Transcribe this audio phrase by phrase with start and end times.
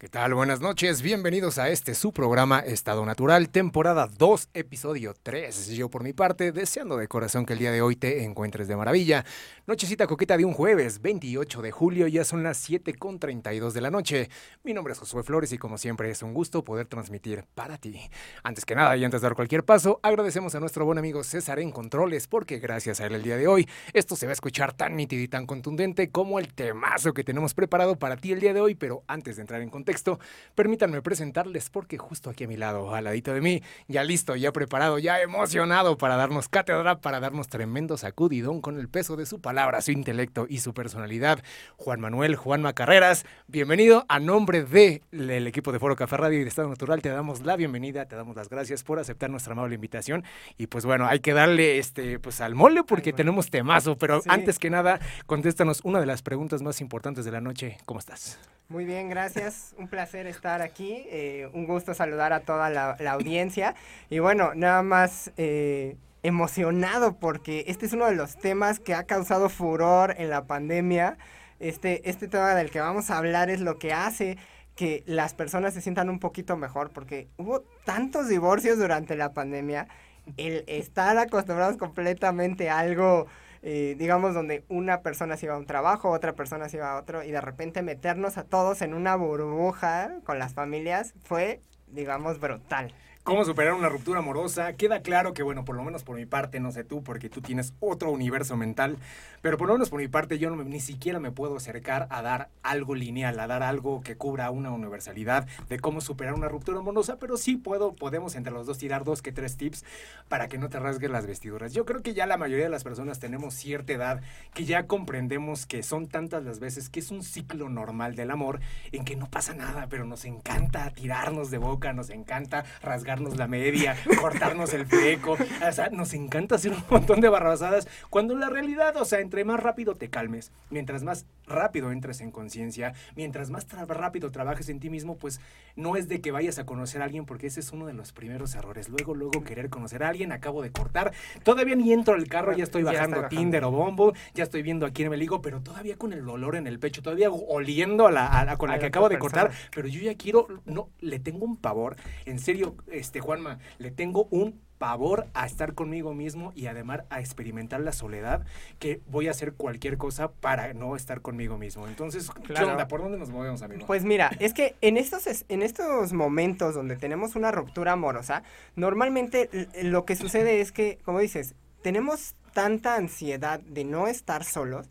[0.00, 0.32] ¿Qué tal?
[0.32, 5.70] Buenas noches, bienvenidos a este su programa Estado Natural, temporada 2, episodio 3.
[5.70, 8.76] Yo por mi parte, deseando de corazón que el día de hoy te encuentres de
[8.76, 9.24] maravilla.
[9.66, 13.80] Nochecita coqueta de un jueves, 28 de julio, ya son las 7 con 32 de
[13.80, 14.30] la noche.
[14.62, 18.00] Mi nombre es Josué Flores y como siempre es un gusto poder transmitir para ti.
[18.44, 21.58] Antes que nada y antes de dar cualquier paso, agradecemos a nuestro buen amigo César
[21.58, 24.74] en Controles porque gracias a él el día de hoy esto se va a escuchar
[24.74, 28.54] tan nítido y tan contundente como el temazo que tenemos preparado para ti el día
[28.54, 32.48] de hoy, pero antes de entrar en contexto, texto, permítanme presentarles porque justo aquí a
[32.48, 37.00] mi lado, al ladito de mí, ya listo, ya preparado, ya emocionado para darnos cátedra,
[37.00, 41.42] para darnos tremendo sacudidón con el peso de su palabra, su intelecto y su personalidad,
[41.78, 43.24] Juan Manuel Juanma Carreras.
[43.46, 47.00] Bienvenido a nombre del el equipo de Foro Café Radio y de Estado Natural.
[47.00, 50.22] Te damos la bienvenida, te damos las gracias por aceptar nuestra amable invitación.
[50.58, 54.28] Y pues bueno, hay que darle este pues al mole porque tenemos temazo, pero sí.
[54.30, 57.78] antes que nada, contéstanos una de las preguntas más importantes de la noche.
[57.86, 58.38] ¿Cómo estás?
[58.70, 59.74] Muy bien, gracias.
[59.78, 61.06] Un placer estar aquí.
[61.06, 63.74] Eh, un gusto saludar a toda la, audiencia.
[64.10, 69.04] Y bueno, nada más eh, emocionado porque este es uno de los temas que ha
[69.04, 71.16] causado furor en la pandemia.
[71.60, 74.36] Este, este tema del que vamos a hablar es lo que hace
[74.76, 79.88] que las personas se sientan un poquito mejor porque hubo tantos divorcios durante la pandemia.
[80.36, 83.28] El estar acostumbrados completamente a algo
[83.62, 86.98] eh, digamos, donde una persona se iba a un trabajo, otra persona se iba a
[86.98, 92.40] otro, y de repente meternos a todos en una burbuja con las familias fue, digamos,
[92.40, 92.92] brutal.
[93.28, 94.72] ¿Cómo superar una ruptura amorosa?
[94.72, 97.42] Queda claro que, bueno, por lo menos por mi parte, no sé tú, porque tú
[97.42, 98.96] tienes otro universo mental,
[99.42, 102.22] pero por lo menos por mi parte yo no ni siquiera me puedo acercar a
[102.22, 106.78] dar algo lineal, a dar algo que cubra una universalidad de cómo superar una ruptura
[106.78, 109.84] amorosa, pero sí puedo, podemos entre los dos tirar dos que tres tips
[110.28, 111.74] para que no te rasgues las vestiduras.
[111.74, 114.22] Yo creo que ya la mayoría de las personas tenemos cierta edad
[114.54, 118.60] que ya comprendemos que son tantas las veces que es un ciclo normal del amor
[118.90, 123.46] en que no pasa nada, pero nos encanta tirarnos de boca, nos encanta rasgar la
[123.46, 125.36] media, cortarnos el fleco.
[125.66, 129.44] O sea, nos encanta hacer un montón de barrabasadas cuando la realidad, o sea, entre
[129.44, 134.68] más rápido te calmes, mientras más rápido entres en conciencia, mientras más tra rápido trabajes
[134.68, 135.40] en ti mismo, pues
[135.76, 138.12] no es de que vayas a conocer a alguien porque ese es uno de los
[138.12, 138.88] primeros errores.
[138.88, 141.12] Luego, luego querer conocer a alguien, acabo de cortar,
[141.42, 143.28] todavía ni entro al carro, ya estoy bajando, ya bajando.
[143.28, 146.56] Tinder o Bumble, ya estoy viendo a quién me ligo, pero todavía con el dolor
[146.56, 149.18] en el pecho, todavía oliendo a la, a la con la, la que acabo de
[149.18, 152.76] cortar, pero yo ya quiero, no, le tengo un pavor, en serio,
[153.08, 157.92] este Juanma, le tengo un pavor a estar conmigo mismo y además a experimentar la
[157.92, 158.44] soledad
[158.78, 161.88] que voy a hacer cualquier cosa para no estar conmigo mismo.
[161.88, 162.66] Entonces, claro.
[162.66, 162.86] ¿qué onda?
[162.86, 163.86] ¿Por dónde nos movemos, amigo?
[163.86, 168.42] Pues mira, es que en estos, en estos momentos donde tenemos una ruptura amorosa,
[168.76, 174.86] normalmente lo que sucede es que, como dices, tenemos tanta ansiedad de no estar solos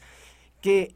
[0.61, 0.95] que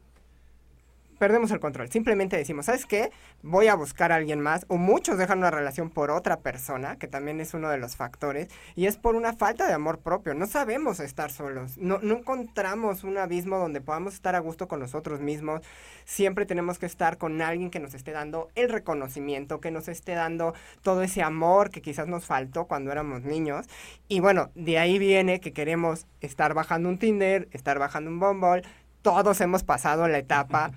[1.22, 1.88] perdemos el control.
[1.88, 3.12] Simplemente decimos, ¿sabes qué?
[3.42, 4.66] Voy a buscar a alguien más.
[4.66, 8.48] O muchos dejan una relación por otra persona, que también es uno de los factores.
[8.74, 10.34] Y es por una falta de amor propio.
[10.34, 11.78] No sabemos estar solos.
[11.78, 15.60] No, encontramos un abismo donde podamos estar a gusto con nosotros mismos.
[16.04, 20.14] Siempre tenemos que estar con alguien que nos esté dando el reconocimiento, que nos esté
[20.14, 23.66] dando todo ese amor que quizás nos faltó cuando éramos niños.
[24.08, 28.62] Y bueno, de ahí viene que queremos estar bajando un Tinder, estar bajando un Bumble.
[29.02, 30.72] Todos hemos pasado la etapa.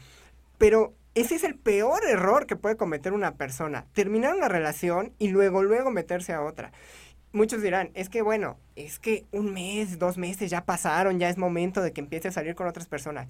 [0.57, 3.85] Pero ese es el peor error que puede cometer una persona.
[3.93, 6.71] Terminar una relación y luego, luego meterse a otra.
[7.31, 11.37] Muchos dirán, es que bueno, es que un mes, dos meses ya pasaron, ya es
[11.37, 13.27] momento de que empieces a salir con otras personas.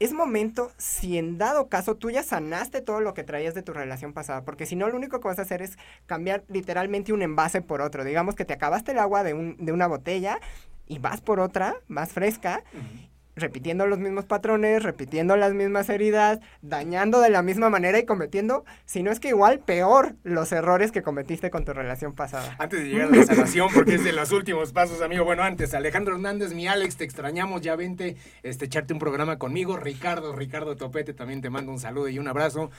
[0.00, 3.72] Es momento si en dado caso tú ya sanaste todo lo que traías de tu
[3.72, 7.22] relación pasada, porque si no lo único que vas a hacer es cambiar literalmente un
[7.22, 8.02] envase por otro.
[8.04, 10.40] Digamos que te acabaste el agua de, un, de una botella
[10.86, 12.64] y vas por otra, más fresca,
[13.36, 18.64] repitiendo los mismos patrones, repitiendo las mismas heridas, dañando de la misma manera y cometiendo,
[18.84, 22.56] si no es que igual, peor los errores que cometiste con tu relación pasada.
[22.58, 25.24] Antes de llegar a la sanación, porque es de los últimos pasos, amigo.
[25.24, 29.76] Bueno, antes, Alejandro Hernández, mi Alex, te extrañamos, ya vente, este, echarte un programa conmigo.
[29.76, 32.70] Ricardo, Ricardo Topete, también te mando un saludo y un abrazo.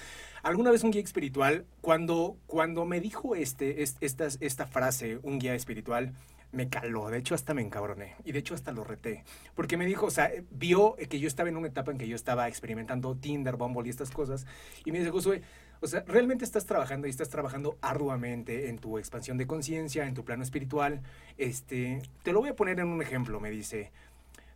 [0.44, 5.56] Alguna vez un guía espiritual, cuando, cuando me dijo este, esta, esta frase, un guía
[5.56, 6.14] espiritual,
[6.56, 9.24] me caló, de hecho hasta me encabroné y de hecho hasta lo reté,
[9.54, 12.16] porque me dijo, o sea, vio que yo estaba en una etapa en que yo
[12.16, 14.48] estaba experimentando Tinder, Bumble y estas cosas
[14.86, 15.42] y me dice, Josué,
[15.82, 20.14] o sea, realmente estás trabajando y estás trabajando arduamente en tu expansión de conciencia, en
[20.14, 21.02] tu plano espiritual.
[21.38, 23.92] Este, te lo voy a poner en un ejemplo, me dice.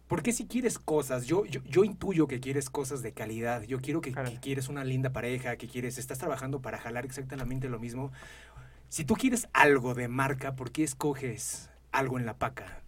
[0.08, 4.02] Porque si quieres cosas, yo, yo, yo, intuyo que quieres cosas de calidad, yo quiero
[4.02, 8.12] que, que, quieres una linda pareja, que quieres, estás trabajando para jalar exactamente lo mismo.
[8.88, 12.82] Si tú quieres algo de marca, ¿por qué escoges algo en la paca.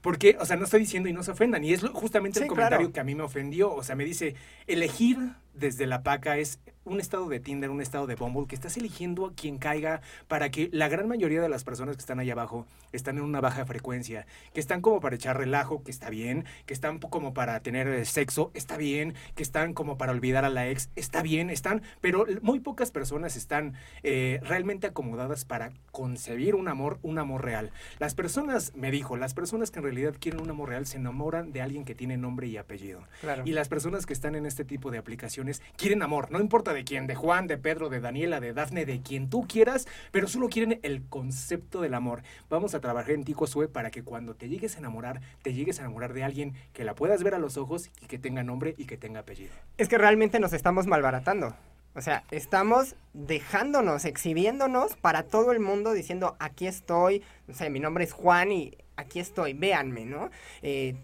[0.00, 2.48] Porque, o sea, no estoy diciendo y no se ofendan, y es justamente sí, el
[2.48, 2.92] comentario claro.
[2.92, 3.72] que a mí me ofendió.
[3.72, 4.34] O sea, me dice,
[4.66, 5.18] elegir
[5.60, 9.26] desde la paca es un estado de Tinder, un estado de Bumble, que estás eligiendo
[9.26, 12.66] a quien caiga para que la gran mayoría de las personas que están ahí abajo
[12.92, 16.72] están en una baja frecuencia, que están como para echar relajo, que está bien, que
[16.72, 20.68] están como para tener eh, sexo, está bien, que están como para olvidar a la
[20.68, 26.66] ex, está bien, están, pero muy pocas personas están eh, realmente acomodadas para concebir un
[26.66, 27.70] amor, un amor real.
[27.98, 31.52] Las personas, me dijo, las personas que en realidad quieren un amor real se enamoran
[31.52, 33.02] de alguien que tiene nombre y apellido.
[33.44, 36.84] Y las personas que están en este tipo de aplicaciones quieren amor, no importa de
[36.84, 40.48] quién, de Juan, de Pedro, de Daniela, de Dafne, de quien tú quieras, pero solo
[40.48, 42.22] quieren el concepto del amor.
[42.48, 45.78] Vamos a trabajar en Tico Sue para que cuando te llegues a enamorar, te llegues
[45.78, 48.74] a enamorar de alguien que la puedas ver a los ojos y que tenga nombre
[48.78, 49.52] y que tenga apellido.
[49.76, 51.54] Es que realmente nos estamos malbaratando.
[51.94, 57.80] O sea, estamos dejándonos, exhibiéndonos para todo el mundo diciendo, aquí estoy, no sé, mi
[57.80, 60.30] nombre es Juan y aquí estoy, véanme, ¿no?
[60.62, 60.94] Eh,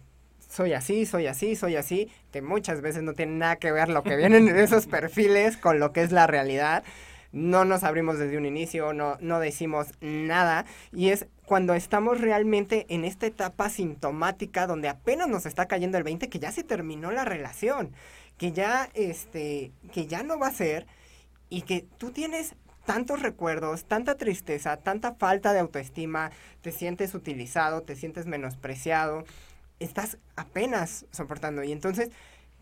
[0.56, 4.02] soy así, soy así, soy así, que muchas veces no tiene nada que ver lo
[4.02, 6.82] que vienen en esos perfiles con lo que es la realidad.
[7.30, 10.64] No nos abrimos desde un inicio, no, no decimos nada.
[10.94, 16.04] Y es cuando estamos realmente en esta etapa sintomática donde apenas nos está cayendo el
[16.04, 17.92] 20, que ya se terminó la relación,
[18.38, 20.86] que ya, este, que ya no va a ser,
[21.50, 22.54] y que tú tienes
[22.86, 26.30] tantos recuerdos, tanta tristeza, tanta falta de autoestima,
[26.62, 29.24] te sientes utilizado, te sientes menospreciado,
[29.80, 31.62] estás apenas soportando.
[31.64, 32.10] Y entonces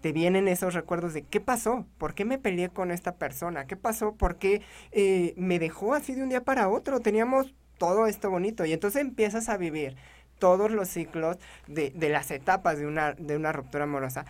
[0.00, 3.76] te vienen esos recuerdos de qué pasó, por qué me peleé con esta persona, qué
[3.76, 4.62] pasó, por qué
[4.92, 7.00] eh, me dejó así de un día para otro.
[7.00, 8.64] Teníamos todo esto bonito.
[8.64, 9.96] Y entonces empiezas a vivir
[10.38, 14.26] todos los ciclos de, de las etapas de una, de una ruptura amorosa.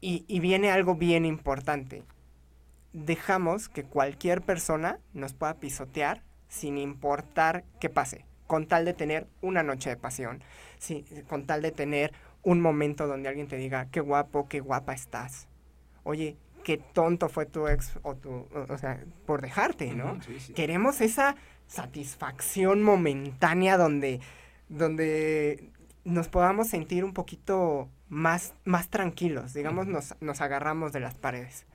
[0.00, 2.04] Y, y viene algo bien importante.
[2.92, 9.28] Dejamos que cualquier persona nos pueda pisotear sin importar qué pase, con tal de tener
[9.42, 10.42] una noche de pasión,
[10.78, 12.12] sí, con tal de tener
[12.42, 15.46] un momento donde alguien te diga, qué guapo, qué guapa estás.
[16.02, 20.18] Oye, qué tonto fue tu ex o tu, o, sea, por dejarte, ¿no?
[20.56, 21.36] Queremos esa
[21.66, 24.20] satisfacción momentánea donde,
[24.68, 25.70] donde
[26.04, 31.66] nos podamos sentir un poquito más, más tranquilos, digamos, nos, nos agarramos de las paredes.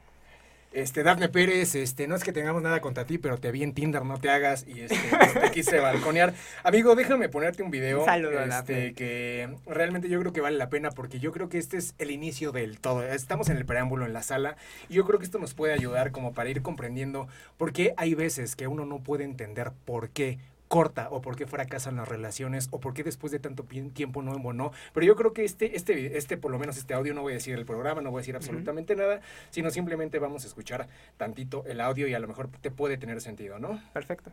[0.73, 3.73] Este, Dafne Pérez, este, no es que tengamos nada contra ti, pero te vi en
[3.73, 6.33] Tinder, no te hagas, y este, pues, te quise balconear.
[6.63, 8.03] Amigo, déjame ponerte un video.
[8.05, 11.77] Saludos, este, que realmente yo creo que vale la pena, porque yo creo que este
[11.77, 13.03] es el inicio del todo.
[13.03, 14.57] Estamos en el preámbulo en la sala,
[14.89, 17.27] y yo creo que esto nos puede ayudar como para ir comprendiendo
[17.57, 21.45] por qué hay veces que uno no puede entender por qué corta o por qué
[21.45, 23.63] fracasan las relaciones o por qué después de tanto
[23.93, 24.71] tiempo no embonó.
[24.93, 27.35] Pero yo creo que este, este, este, por lo menos este audio, no voy a
[27.35, 30.87] decir el programa, no voy a decir absolutamente nada, sino simplemente vamos a escuchar
[31.17, 33.81] tantito el audio y a lo mejor te puede tener sentido, ¿no?
[33.93, 34.31] Perfecto.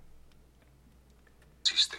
[1.61, 1.97] Existe.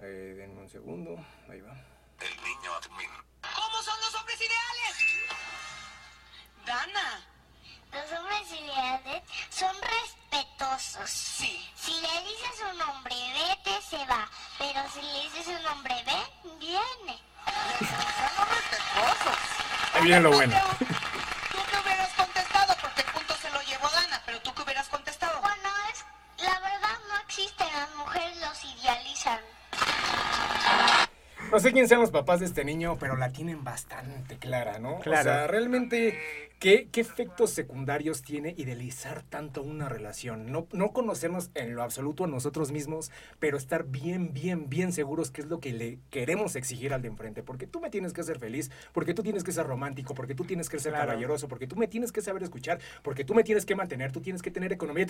[0.00, 1.16] Eh, denme un segundo,
[1.48, 1.72] ahí va.
[2.20, 3.11] El niño admin.
[10.82, 11.10] Respetuosos.
[11.10, 11.58] Sí.
[11.76, 14.28] Si le dices un hombre vete, se va.
[14.58, 17.18] Pero si le dices un hombre ven, viene.
[19.94, 20.56] Ahí viene lo bueno.
[20.78, 24.88] Tú que hubieras contestado, porque el punto se lo llevó Dana, pero tú que hubieras
[24.88, 25.40] contestado.
[25.40, 26.04] Bueno, es
[26.44, 29.40] la verdad no existen, las mujeres los idealizan.
[31.50, 35.00] No sé quién sean los papás de este niño, pero la tienen bastante clara, ¿no?
[35.00, 35.20] Claro.
[35.20, 40.52] O sea, realmente, ¿qué, qué efectos secundarios tiene idealizar tanto una relación?
[40.52, 45.32] No, no conocernos en lo absoluto a nosotros mismos, pero estar bien, bien, bien seguros
[45.32, 47.42] qué es lo que le queremos exigir al de enfrente.
[47.42, 50.44] Porque tú me tienes que hacer feliz, porque tú tienes que ser romántico, porque tú
[50.44, 51.08] tienes que ser Claro.
[51.08, 54.20] caballeroso, porque tú me tienes que saber escuchar, porque tú me tienes que mantener, tú
[54.20, 55.04] tienes que tener economía.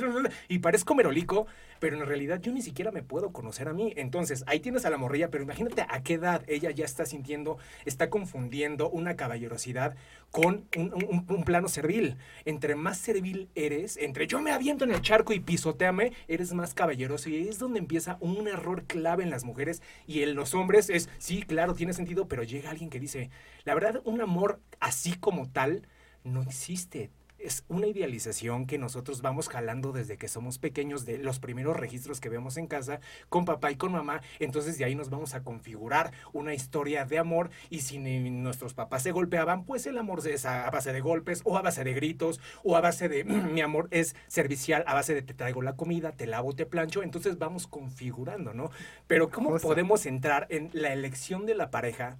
[0.48, 1.46] Y parezco merolico,
[1.80, 3.92] pero en realidad yo ni siquiera me puedo conocer a mí.
[3.96, 7.58] Entonces, ahí tienes a la morrilla, pero imagínate a qué edad ella ya está sintiendo,
[7.84, 9.96] está confundiendo una caballerosidad
[10.32, 12.16] con un, plano servil.
[12.46, 16.74] Entre más servil eres, entre yo me aviento en el charco y pisoteame, eres más
[16.74, 17.28] caballeroso.
[17.28, 21.10] Y es donde empieza un error clave en las mujeres y en los hombres es,
[21.18, 23.30] sí, claro, tiene sentido, pero llega alguien que dice,
[23.64, 25.86] la verdad, un amor así como tal
[26.24, 27.10] no existe.
[27.42, 32.20] Es una idealización que nosotros vamos jalando desde que somos pequeños, de los primeros registros
[32.20, 34.22] que vemos en casa, con papá y con mamá.
[34.38, 37.50] Entonces de ahí nos vamos a configurar una historia de amor.
[37.68, 41.00] Y si ni nuestros papás se golpeaban, pues el amor es a, a base de
[41.00, 44.94] golpes, o a base de gritos, o a base de mi amor es servicial, a
[44.94, 47.02] base de te traigo la comida, te lavo, te plancho.
[47.02, 48.70] Entonces vamos configurando, ¿no?
[49.08, 52.18] Pero ¿cómo podemos entrar en la elección de la pareja?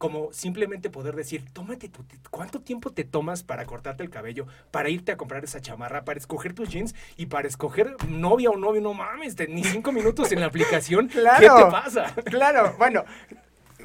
[0.00, 4.88] Como simplemente poder decir, tómate tu, ¿cuánto tiempo te tomas para cortarte el cabello, para
[4.88, 8.80] irte a comprar esa chamarra, para escoger tus jeans y para escoger novia o novio?
[8.80, 11.08] No mames, te- ni cinco minutos en la aplicación.
[11.08, 11.54] ¿Qué Claro.
[11.66, 12.14] te pasa?
[12.24, 13.04] Claro, bueno,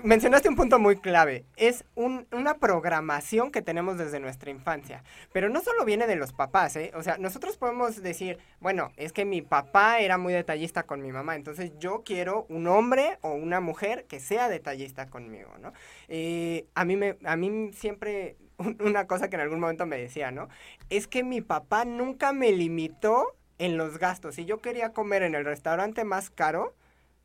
[0.05, 1.45] mencionaste un punto muy clave.
[1.57, 5.03] Es un- una programación que tenemos desde nuestra infancia.
[5.33, 6.91] Pero no solo viene de los papás, ¿eh?
[6.95, 11.11] O sea, nosotros podemos decir, bueno, es que mi papá era muy detallista con mi
[11.11, 15.73] mamá, entonces yo quiero un hombre o una mujer que sea detallista conmigo, ¿no?
[16.07, 19.97] Eh, a, mí me, a mí siempre, un- una cosa que en algún momento me
[19.97, 20.47] decía, ¿no?
[20.89, 24.35] Es que mi papá nunca me limitó en los gastos.
[24.35, 26.73] Si yo quería comer en el restaurante más caro,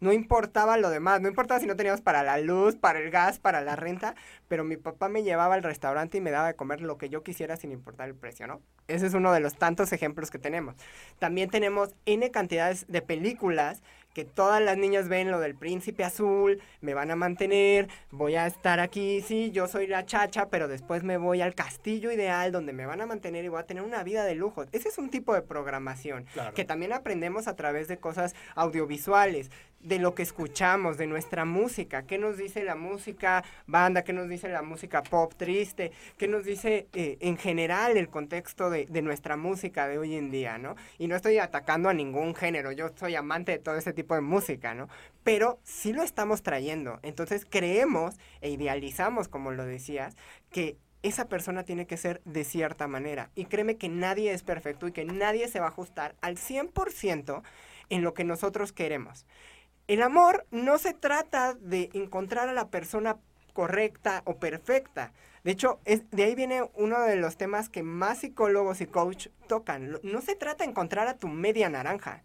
[0.00, 3.38] no importaba lo demás, no importaba si no teníamos para la luz, para el gas,
[3.38, 4.14] para la renta,
[4.48, 7.22] pero mi papá me llevaba al restaurante y me daba de comer lo que yo
[7.22, 8.60] quisiera sin importar el precio, ¿no?
[8.88, 10.74] Ese es uno de los tantos ejemplos que tenemos.
[11.18, 13.82] También tenemos N cantidades de películas
[14.14, 18.48] que todas las niñas ven lo del príncipe azul, me van a mantener, voy a
[18.48, 22.72] estar aquí, sí, yo soy la chacha, pero después me voy al castillo ideal donde
[22.72, 24.64] me van a mantener y voy a tener una vida de lujo.
[24.72, 26.54] Ese es un tipo de programación Claro.
[26.54, 32.02] que también aprendemos a través de cosas audiovisuales, de lo que escuchamos, de nuestra música,
[32.02, 36.44] qué nos dice la música banda, qué nos dice la música pop triste, qué nos
[36.44, 40.76] dice eh, en general el contexto de, de nuestra música de hoy en día, ¿no?
[40.98, 44.20] Y no estoy atacando a ningún género, yo soy amante de todo ese tipo de
[44.20, 44.88] música, ¿no?
[45.24, 50.16] Pero sí lo estamos trayendo, entonces creemos e idealizamos, como lo decías,
[50.50, 53.30] que esa persona tiene que ser de cierta manera.
[53.34, 57.42] Y créeme que nadie es perfecto y que nadie se va a ajustar al 100%
[57.88, 59.26] en lo que nosotros queremos.
[59.90, 63.16] El amor no se trata de encontrar a la persona
[63.52, 65.12] correcta o perfecta.
[65.42, 69.98] De hecho, de ahí viene uno de los temas que más psicólogos y coach tocan.
[70.04, 72.22] No se trata de encontrar a tu media naranja.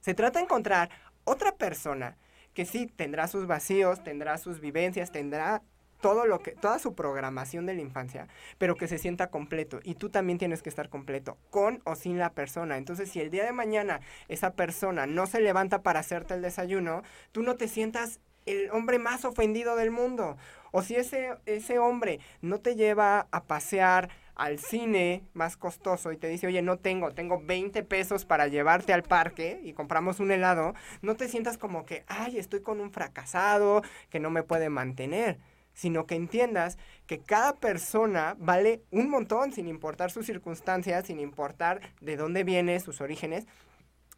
[0.00, 0.88] Se trata de encontrar
[1.24, 2.16] otra persona
[2.54, 5.60] que sí tendrá sus vacíos, tendrá sus vivencias, tendrá
[6.04, 9.94] todo lo que toda su programación de la infancia, pero que se sienta completo y
[9.94, 12.76] tú también tienes que estar completo con o sin la persona.
[12.76, 17.02] Entonces, si el día de mañana esa persona no se levanta para hacerte el desayuno,
[17.32, 20.36] tú no te sientas el hombre más ofendido del mundo.
[20.72, 26.18] O si ese ese hombre no te lleva a pasear al cine más costoso y
[26.18, 30.32] te dice, oye, no tengo, tengo 20 pesos para llevarte al parque y compramos un
[30.32, 33.80] helado, no te sientas como que, ay, estoy con un fracasado
[34.10, 35.38] que no me puede mantener,
[35.74, 41.80] sino que entiendas que cada persona vale un montón sin importar sus circunstancias, sin importar
[42.00, 43.46] de dónde viene, sus orígenes,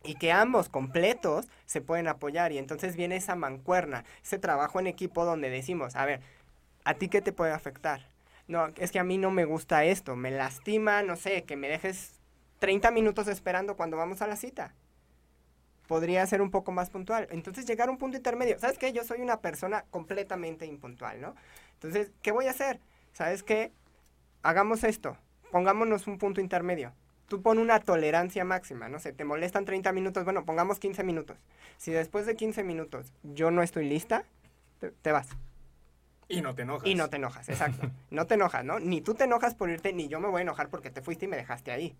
[0.04, 4.86] y que ambos completos se pueden apoyar y entonces viene esa mancuerna, ese trabajo en
[4.86, 6.20] equipo donde decimos, a ver,
[6.84, 8.08] ¿a ti qué te puede afectar?
[8.46, 11.68] No, es que a mí no me gusta esto, me lastima, no sé, que me
[11.68, 12.20] dejes
[12.60, 14.74] 30 minutos esperando cuando vamos a la cita.
[15.86, 17.28] Podría ser un poco más puntual.
[17.30, 18.58] Entonces llegar a un punto intermedio.
[18.58, 18.92] ¿Sabes qué?
[18.92, 21.34] Yo soy una persona completamente impuntual, ¿no?
[21.74, 22.80] Entonces, ¿qué voy a hacer?
[23.12, 23.72] ¿Sabes qué?
[24.42, 25.16] Hagamos esto.
[25.50, 26.92] Pongámonos un punto intermedio.
[27.28, 31.36] Tú pon una tolerancia máxima, no sé, te molestan 30 minutos, bueno, pongamos 15 minutos.
[31.76, 34.24] Si después de 15 minutos yo no estoy lista,
[34.78, 35.28] te, te vas.
[36.28, 36.88] Y no te enojas.
[36.88, 37.90] Y no te enojas, exacto.
[38.10, 38.78] No te enojas, ¿no?
[38.78, 41.24] Ni tú te enojas por irte, ni yo me voy a enojar porque te fuiste
[41.24, 41.96] y me dejaste ahí.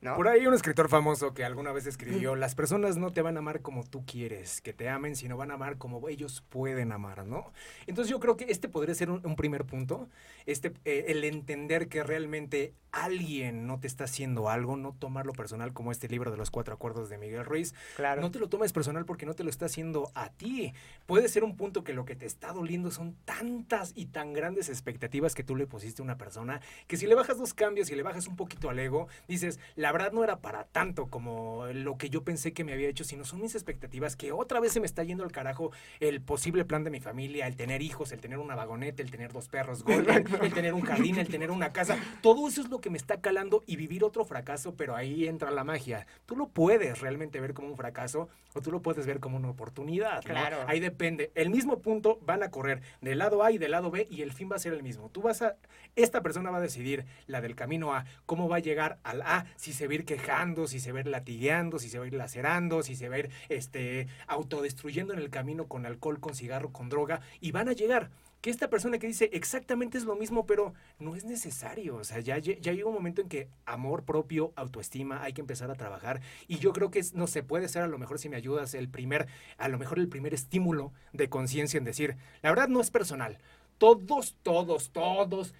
[0.00, 0.14] ¿No?
[0.14, 3.40] Por ahí un escritor famoso que alguna vez escribió, las personas no te van a
[3.40, 7.26] amar como tú quieres que te amen, sino van a amar como ellos pueden amar,
[7.26, 7.52] ¿no?
[7.88, 10.08] Entonces yo creo que este podría ser un, un primer punto,
[10.46, 15.72] este, eh, el entender que realmente alguien no te está haciendo algo, no tomarlo personal
[15.72, 18.20] como este libro de los cuatro acuerdos de Miguel Ruiz, Claro.
[18.20, 20.72] no te lo tomes personal porque no te lo está haciendo a ti.
[21.06, 24.68] Puede ser un punto que lo que te está doliendo son tantas y tan grandes
[24.68, 27.96] expectativas que tú le pusiste a una persona que si le bajas dos cambios y
[27.96, 31.98] le bajas un poquito al ego, dices, la verdad no era para tanto como lo
[31.98, 34.80] que yo pensé que me había hecho, sino son mis expectativas que otra vez se
[34.80, 38.20] me está yendo al carajo el posible plan de mi familia, el tener hijos, el
[38.20, 41.72] tener una vagoneta, el tener dos perros golden, el tener un jardín, el tener una
[41.72, 41.98] casa.
[42.22, 45.50] Todo eso es lo que me está calando y vivir otro fracaso, pero ahí entra
[45.50, 46.06] la magia.
[46.26, 49.50] Tú lo puedes realmente ver como un fracaso o tú lo puedes ver como una
[49.50, 50.16] oportunidad.
[50.16, 50.22] ¿no?
[50.22, 50.58] Claro.
[50.66, 51.30] Ahí depende.
[51.34, 54.32] El mismo punto van a correr del lado A y del lado B y el
[54.32, 55.10] fin va a ser el mismo.
[55.10, 55.56] Tú vas a,
[55.96, 59.46] esta persona va a decidir la del camino A, cómo va a llegar al A,
[59.56, 62.04] si se va a ir quejando, si se va a ir latigueando, si se va
[62.04, 66.18] a ir lacerando, si se va a ir este, autodestruyendo en el camino con alcohol,
[66.18, 68.10] con cigarro, con droga y van a llegar.
[68.40, 71.96] Que esta persona que dice exactamente es lo mismo, pero no es necesario.
[71.96, 75.70] O sea, ya, ya llega un momento en que amor propio, autoestima, hay que empezar
[75.70, 76.20] a trabajar.
[76.46, 78.88] Y yo creo que no se puede ser, a lo mejor si me ayudas, el
[78.88, 79.26] primer,
[79.58, 83.38] a lo mejor el primer estímulo de conciencia en decir, la verdad no es personal.
[83.78, 85.52] Todos, todos, todos,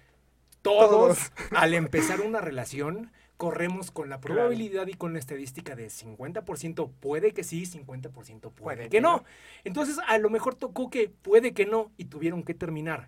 [0.61, 6.91] todos, al empezar una relación, corremos con la probabilidad y con la estadística de 50%
[6.99, 9.17] puede que sí, 50% puede, Puede que que no.
[9.19, 9.23] no.
[9.63, 13.07] Entonces, a lo mejor tocó que puede que no y tuvieron que terminar.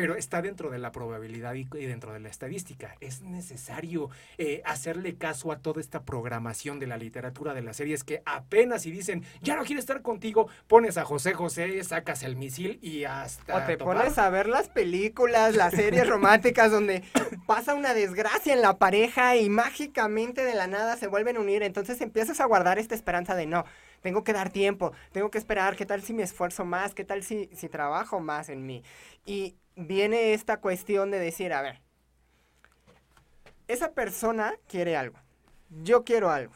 [0.00, 2.96] Pero está dentro de la probabilidad y, dentro de la estadística.
[3.00, 8.02] Es necesario eh, hacerle caso a toda esta programación de la literatura, de las series,
[8.02, 12.36] que apenas si dicen, ya no quiere estar contigo, pones a José José, sacas el
[12.36, 13.54] misil y hasta...
[13.54, 13.98] O te topar.
[13.98, 17.04] pones a ver las películas, las series románticas donde
[17.46, 21.62] pasa una desgracia en la pareja y mágicamente de la nada se vuelven a unir.
[21.62, 23.66] Entonces empiezas a guardar esta esperanza de no,
[24.00, 26.94] tengo que dar tiempo, tengo que esperar, ¿qué tal si me esfuerzo más?
[26.94, 28.82] ¿Qué tal si, si trabajo más en mí?
[29.26, 29.56] Y
[29.86, 31.80] viene esta cuestión de decir, a ver,
[33.68, 35.16] esa persona quiere algo,
[35.82, 36.52] yo quiero algo.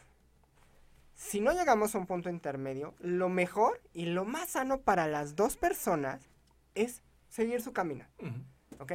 [1.15, 5.37] Si no llegamos a un punto intermedio, lo mejor y lo más sano para las
[5.37, 6.29] dos personas
[6.75, 8.05] es seguir su camino.
[8.81, 8.95] ¿ok?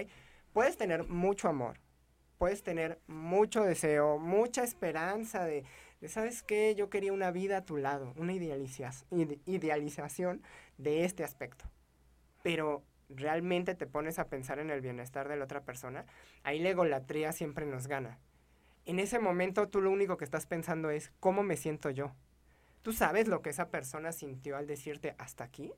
[0.53, 1.79] Puedes tener mucho amor,
[2.37, 5.63] puedes tener mucho deseo, mucha esperanza de,
[6.01, 6.75] de, ¿sabes qué?
[6.75, 10.41] Yo quería una vida a tu lado, una idealiza- ide- idealización
[10.77, 11.65] de este aspecto.
[12.43, 16.05] Pero realmente te pones a pensar en el bienestar de la otra persona,
[16.43, 18.19] ahí la egolatría siempre nos gana.
[18.85, 22.13] En ese momento tú lo único que estás pensando es cómo me siento yo.
[22.81, 25.73] ¿Tú sabes lo que esa persona sintió al decirte hasta aquí?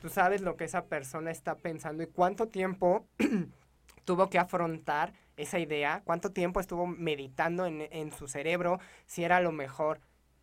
[0.00, 3.06] Tú sabes lo que esa persona está pensando y cuánto tiempo
[4.04, 9.40] tuvo que afrontar esa idea, cuánto tiempo estuvo meditando en, en su cerebro si era
[9.40, 10.00] lo mejor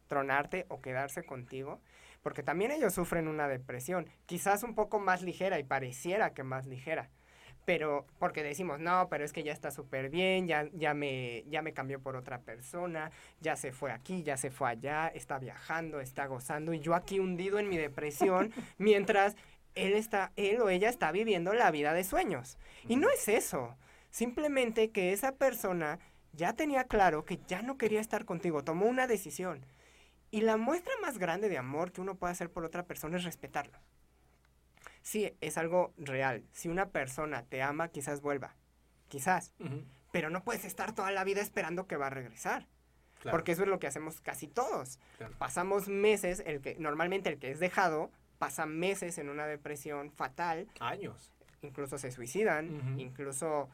[0.07, 1.79] tronarte o quedarse contigo.
[2.21, 6.67] Porque también ellos sufren una depresión, quizás un poco más ligera y pareciera que más
[6.67, 7.09] ligera.
[7.65, 11.61] Pero porque decimos, no, pero es que ya está súper bien, ya, ya, me, ya
[11.61, 15.99] me cambió por otra persona, ya se fue aquí, ya se fue allá, está viajando,
[15.99, 19.35] está gozando, y yo aquí hundido en mi depresión, mientras
[19.75, 22.57] él, está, él o ella está viviendo la vida de sueños.
[22.87, 23.75] Y no es eso,
[24.09, 25.99] simplemente que esa persona
[26.33, 29.65] ya tenía claro que ya no quería estar contigo, tomó una decisión.
[30.31, 33.23] Y la muestra más grande de amor que uno puede hacer por otra persona es
[33.23, 33.77] respetarlo.
[35.01, 36.43] Sí, es algo real.
[36.51, 38.55] Si una persona te ama, quizás vuelva.
[39.09, 39.53] Quizás.
[40.11, 42.67] Pero no puedes estar toda la vida esperando que va a regresar.
[43.19, 44.99] Claro, Porque eso es lo que hacemos casi todos.
[45.17, 45.33] claro.
[45.37, 48.09] Pasamos meses, el que normalmente el que es dejado
[48.39, 51.31] pasa meses en una depresión fatal, Años.
[51.61, 53.69] incluso se suicidan, incluso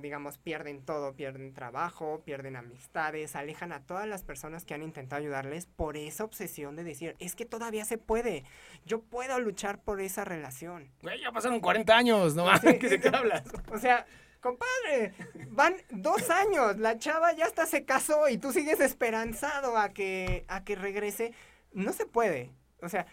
[0.00, 5.20] digamos pierden todo, pierden trabajo, pierden amistades, alejan a todas las personas que han intentado
[5.20, 8.44] ayudarles por esa obsesión de decir, es que todavía se puede,
[8.84, 10.90] yo puedo luchar por esa relación.
[11.02, 13.44] Güey, ya pasaron 40 años, no Sí, ¿Qué de qué hablas?
[13.72, 14.06] O sea,
[14.40, 15.14] compadre,
[15.48, 20.44] van dos años, la chava ya hasta se casó y tú sigues esperanzado a que,
[20.48, 21.32] a que regrese.
[21.72, 22.52] No se puede.
[22.82, 23.06] O sea,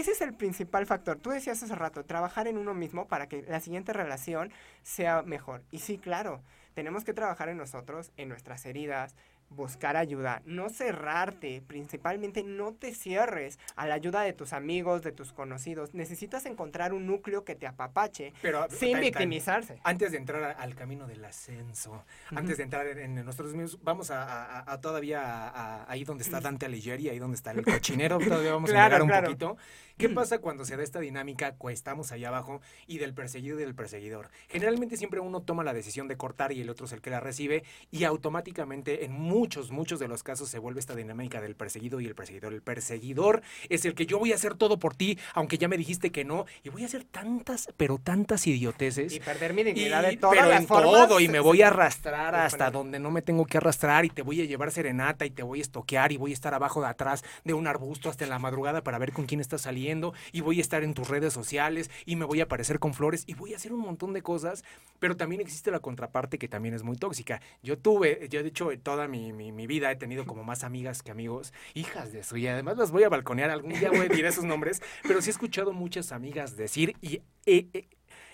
[0.00, 1.18] ese es el principal factor.
[1.18, 4.50] Tú decías hace rato, trabajar en uno mismo para que la siguiente relación
[4.82, 5.62] sea mejor.
[5.70, 6.40] Y sí, claro,
[6.74, 9.14] tenemos que trabajar en nosotros, en nuestras heridas,
[9.50, 15.12] buscar ayuda, no cerrarte, principalmente no te cierres a la ayuda de tus amigos, de
[15.12, 15.94] tus conocidos.
[15.94, 19.80] Necesitas encontrar un núcleo que te apapache Pero sin tan- tan- victimizarse.
[19.84, 24.10] Antes de entrar al camino del ascenso, antes de entrar en, en nosotros mismos, vamos
[24.10, 28.52] a, a- a todavía ahí donde está Dante Alighieri, ahí donde está el cochinero, todavía
[28.52, 29.26] vamos Claro, a llegar un claro.
[29.28, 29.56] poquito.
[29.96, 33.74] ¿Qué pasa cuando se da esta dinámica, estamos allá abajo, y del perseguido y del
[33.74, 34.30] perseguidor?
[34.48, 37.18] Generalmente siempre uno toma la decisión de cortar y el otro es el que la
[37.18, 42.00] recibe, y automáticamente en muchos, muchos de los casos se vuelve esta dinámica del perseguido
[42.00, 42.52] y el perseguidor.
[42.52, 45.76] El perseguidor es el que yo voy a hacer todo por ti, aunque ya me
[45.76, 49.14] dijiste que no, y voy a hacer tantas, pero tantas idioteces.
[49.14, 50.90] Y perder mi dignidad Y- de todas pero las en formas.
[51.08, 54.22] todo, y me voy a arrastrar hasta donde no me tengo que arrastrar, y te
[54.22, 56.88] voy a llevar serenata, y te voy a estoquear, y voy a estar abajo de
[56.88, 60.40] atrás de un arbusto hasta en la madrugada para ver con quién estás saliendo, y
[60.40, 63.34] voy a estar en tus redes sociales, y me voy a aparecer con flores, y
[63.34, 64.64] voy a hacer un montón de cosas,
[64.98, 67.40] pero también existe la contraparte que también es muy tóxica.
[67.62, 71.02] Yo tuve, yo de hecho, toda mi, mi- mi vida he tenido como más amigas
[71.02, 74.08] que amigos, hijas de eso, y además las voy a balconear, algún día voy a
[74.08, 77.88] decir esos nombres, pero sí he escuchado muchas amigas decir, y eh, eh,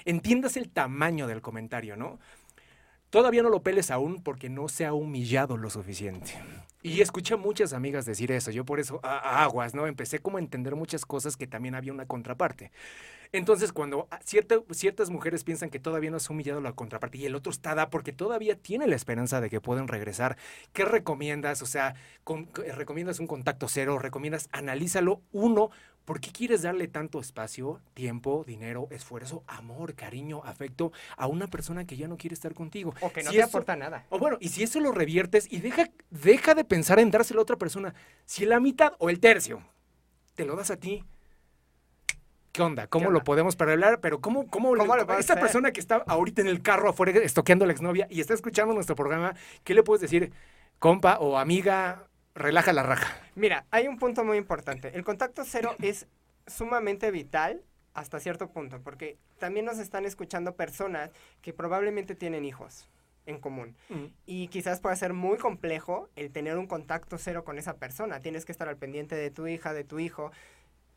[0.05, 2.19] entiendas el tamaño del comentario, ¿no?
[3.11, 6.33] Todavía no lo peles aún porque no se ha humillado lo suficiente.
[6.87, 8.51] Y escuché muchas amigas decir eso.
[8.51, 9.87] Yo por eso, a- aguas, ¿no?
[9.87, 12.73] Empecé como a entender muchas cosas que también había una contraparte.
[13.33, 17.17] Entonces, cuando a- cierta- ciertas mujeres piensan que todavía no se ha humillado la contraparte
[17.17, 20.37] y el otro está da porque todavía tiene la esperanza de que pueden regresar,
[20.75, 21.63] ¿qué recomiendas?
[21.63, 21.95] O sea,
[22.77, 23.99] ¿recomiendas un contacto cero?
[23.99, 24.51] ¿Recomiendas?
[24.53, 25.23] Analízalo.
[25.33, 25.71] Uno,
[26.05, 31.87] ¿por qué quieres darle tanto espacio, tiempo, dinero, esfuerzo, amor, cariño, afecto a una persona
[31.87, 32.95] que ya no quiere estar contigo?
[33.01, 34.05] O que no Si te eso- aporta nada.
[34.11, 37.43] o bueno, y si eso lo reviertes y deja, deja de pensar en dárselo a
[37.43, 37.95] otra persona,
[38.27, 39.63] si la mitad o el tercio
[40.35, 41.05] te lo das a ti,
[42.53, 42.87] ¿qué onda?
[42.87, 44.01] ¿Cómo ¿Qué lo podemos paralelar?
[44.01, 47.65] Pero ¿cómo, cómo, ¿Cómo lo esta persona que está ahorita en el carro afuera estoqueando
[47.65, 50.33] a la exnovia y está escuchando nuestro programa, ¿qué le puedes decir?
[50.79, 53.17] Compa o amiga, relaja la raja.
[53.35, 54.91] Mira, hay un punto muy importante.
[54.95, 56.07] El contacto cero es
[56.47, 57.63] sumamente vital
[57.95, 62.89] hasta cierto punto, porque también nos están escuchando personas que probablemente tienen hijos
[63.27, 63.77] en común.
[63.89, 64.07] Mm.
[64.27, 68.21] Y quizás pueda ser muy complejo el tener un contacto cero con esa persona.
[68.21, 70.33] Tienes que estar al pendiente de tu hija, de tu hijo.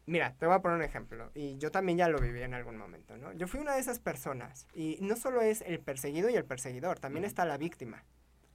[0.08, 1.32] Mira, te voy a poner un ejemplo.
[1.36, 3.32] Y yo también ya lo viví en algún momento, ¿no?
[3.34, 4.67] Yo fui una de esas personas.
[4.73, 8.04] Y no solo es el perseguido y el perseguidor, también está la víctima.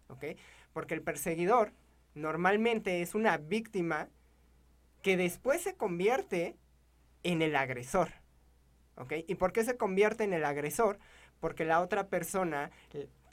[0.09, 0.25] ¿Ok?
[0.73, 1.73] Porque el perseguidor
[2.15, 4.09] normalmente es una víctima
[5.03, 6.57] que después se convierte
[7.23, 8.11] en el agresor.
[8.97, 9.15] ¿Ok?
[9.27, 10.99] ¿Y por qué se convierte en el agresor?
[11.41, 12.71] Porque la otra persona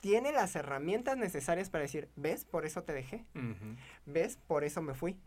[0.02, 2.46] tiene las herramientas necesarias para decir, ¿ves?
[2.46, 3.26] Por eso te dejé.
[4.06, 4.38] ¿Ves?
[4.48, 5.18] Por eso me fui.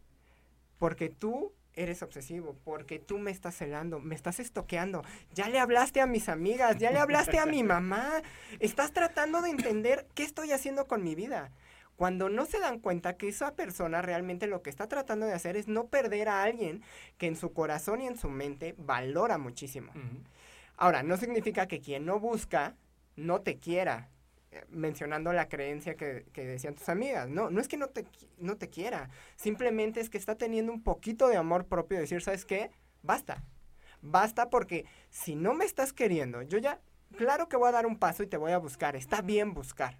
[0.78, 5.02] Porque tú eres obsesivo, porque tú me estás celando, me estás estoqueando.
[5.32, 8.22] Ya le hablaste a mis amigas, ya le hablaste a mi mamá.
[8.58, 11.50] Estás tratando de entender qué estoy haciendo con mi vida.
[11.96, 15.56] Cuando no se dan cuenta que esa persona realmente lo que está tratando de hacer
[15.56, 16.82] es no perder a alguien
[17.18, 19.92] que en su corazón y en su mente valora muchísimo.
[20.76, 22.76] Ahora, no significa que quien no busca
[23.14, 24.08] no te quiera.
[24.50, 27.28] eh, Mencionando la creencia que, que decían tus amigas.
[27.28, 28.04] No, no es que no te,
[28.38, 29.10] no te quiera.
[29.36, 31.98] Simplemente es que está teniendo un poquito de amor propio.
[31.98, 32.70] de Decir, ¿sabes qué?
[33.02, 33.44] Basta.
[34.00, 36.80] Basta porque si no me estás queriendo, yo ya,
[37.16, 38.96] claro que voy a dar un paso y te voy a buscar.
[38.96, 39.98] Está bien buscar.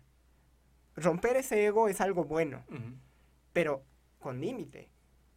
[0.97, 2.65] Romper ese ego es algo bueno
[3.53, 3.85] pero
[4.19, 4.89] con límite.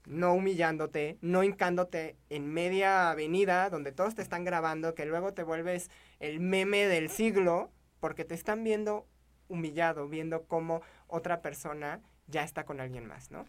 [0.06, 5.42] No humillándote, no hincándote en media avenida donde todos te están grabando, que luego te
[5.42, 5.90] vuelves
[6.20, 9.08] el meme del siglo porque te están viendo
[9.48, 13.46] humillado, viendo cómo otra persona ya está con alguien más, ¿no?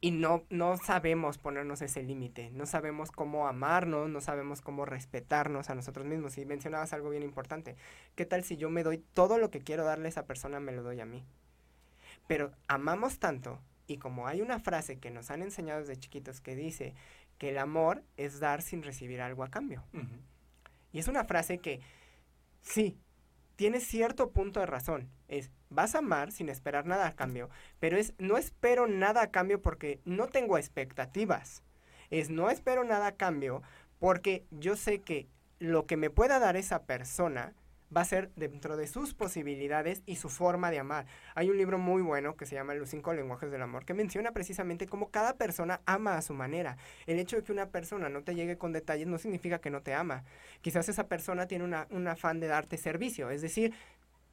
[0.00, 5.70] Y no, no sabemos ponernos ese límite, no sabemos cómo amarnos, no sabemos cómo respetarnos
[5.70, 6.36] a nosotros mismos.
[6.36, 7.76] Y mencionabas algo bien importante.
[8.14, 10.72] ¿Qué tal si yo me doy todo lo que quiero darle a esa persona, me
[10.72, 11.24] lo doy a mí?
[12.26, 16.56] Pero amamos tanto y como hay una frase que nos han enseñado desde chiquitos que
[16.56, 16.94] dice
[17.38, 19.84] que el amor es dar sin recibir algo a cambio.
[20.92, 21.80] Y es una frase que
[22.62, 22.98] sí,
[23.56, 25.10] tiene cierto punto de razón.
[25.28, 29.30] Es, vas a amar sin esperar nada a cambio, pero es, no espero nada a
[29.30, 31.62] cambio porque no tengo expectativas.
[32.10, 33.62] Es, no espero nada a cambio
[33.98, 35.26] porque yo sé que
[35.58, 37.54] lo que me pueda dar esa persona
[37.94, 41.06] va a ser dentro de sus posibilidades y su forma de amar.
[41.34, 44.32] Hay un libro muy bueno que se llama Los cinco lenguajes del amor que menciona
[44.32, 46.76] precisamente cómo cada persona ama a su manera.
[47.06, 49.82] El hecho de que una persona no te llegue con detalles no significa que no
[49.82, 50.24] te ama.
[50.60, 53.72] Quizás esa persona tiene una, un afán de darte servicio, es decir,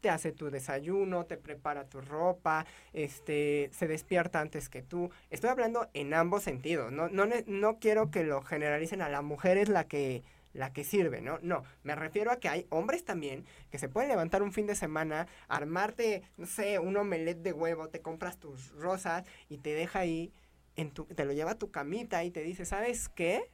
[0.04, 5.10] te hace tu desayuno, te prepara tu ropa, este, se despierta antes que tú.
[5.30, 6.92] Estoy hablando en ambos sentidos.
[6.92, 10.84] No, no, no quiero que lo generalicen a la mujer es la que la que
[10.84, 11.40] sirve, ¿no?
[11.42, 14.76] No, me refiero a que hay hombres también que se pueden levantar un fin de
[14.76, 20.00] semana, armarte, no sé, un omelette de huevo, te compras tus rosas y te deja
[20.00, 20.32] ahí,
[20.76, 23.52] en tu, te lo lleva a tu camita y te dice, ¿sabes qué?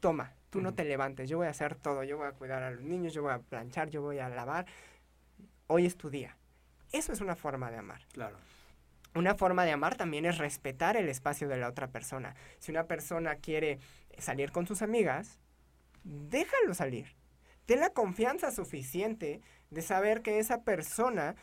[0.00, 2.70] Toma, tú no te levantes, yo voy a hacer todo, yo voy a cuidar a
[2.70, 4.66] los niños, yo voy a planchar, yo voy a lavar,
[5.68, 6.36] hoy es tu día.
[6.92, 8.02] Eso es una forma de amar.
[8.12, 8.36] Claro.
[9.14, 12.34] Una forma de amar también es respetar el espacio de la otra persona.
[12.58, 13.78] Si una persona quiere
[14.18, 15.38] salir con sus amigas,
[16.04, 17.14] déjalo salir.
[17.66, 21.36] Ten la confianza suficiente de saber que esa persona,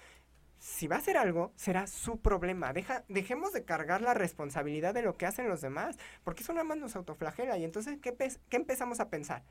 [0.60, 2.74] si va a hacer algo, será su problema.
[2.74, 6.66] Deja, dejemos de cargar la responsabilidad de lo que hacen los demás, porque eso nada
[6.66, 7.58] más nos autoflagela.
[7.58, 8.16] Y entonces, ¿qué,
[8.50, 9.44] qué empezamos a pensar?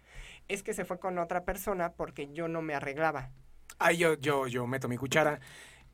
[0.47, 3.31] Es que se fue con otra persona porque yo no me arreglaba.
[3.79, 5.41] Ahí yo, yo, yo meto mi cuchara.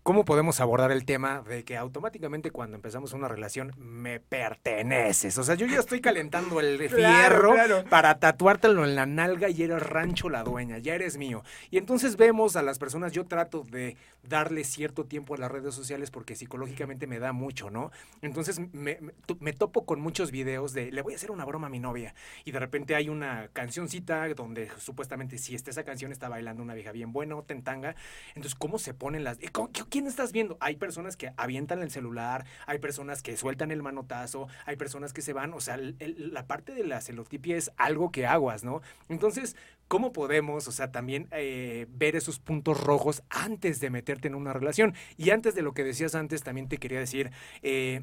[0.04, 5.38] ¿Cómo podemos abordar el tema de que automáticamente cuando empezamos una relación me perteneces?
[5.38, 7.84] O sea, yo ya estoy calentando el fierro claro.
[7.88, 11.42] para tatuártelo en la nalga y eres rancho la dueña, ya eres mío.
[11.70, 15.74] Y entonces vemos a las personas, yo trato de darle cierto tiempo a las redes
[15.74, 17.90] sociales porque psicológicamente me da mucho, ¿no?
[18.20, 21.46] Entonces me, me- tu- me topo con muchos videos de le voy a hacer una
[21.46, 22.14] broma a mi novia
[22.44, 26.74] y de repente hay una cancioncita donde supuestamente si está esa canción está bailando una
[26.74, 27.96] vieja bien buena o tentanga.
[28.34, 29.38] Entonces, ¿cómo se ponen las...
[29.38, 30.57] qué- ¿Quién estás viendo?
[30.59, 35.22] Hay personas que avientan el celular, hay personas que sueltan el manotazo, hay personas que
[35.22, 38.83] se van, o sea, la parte de la celotipia es algo que aguas, ¿no?
[39.09, 39.54] Entonces,
[39.87, 44.52] ¿cómo podemos, o sea, también eh, ver esos puntos rojos antes de meterte en una
[44.52, 44.96] relación?
[45.16, 47.30] Y antes de lo que decías antes, también te quería decir...
[47.62, 48.02] eh,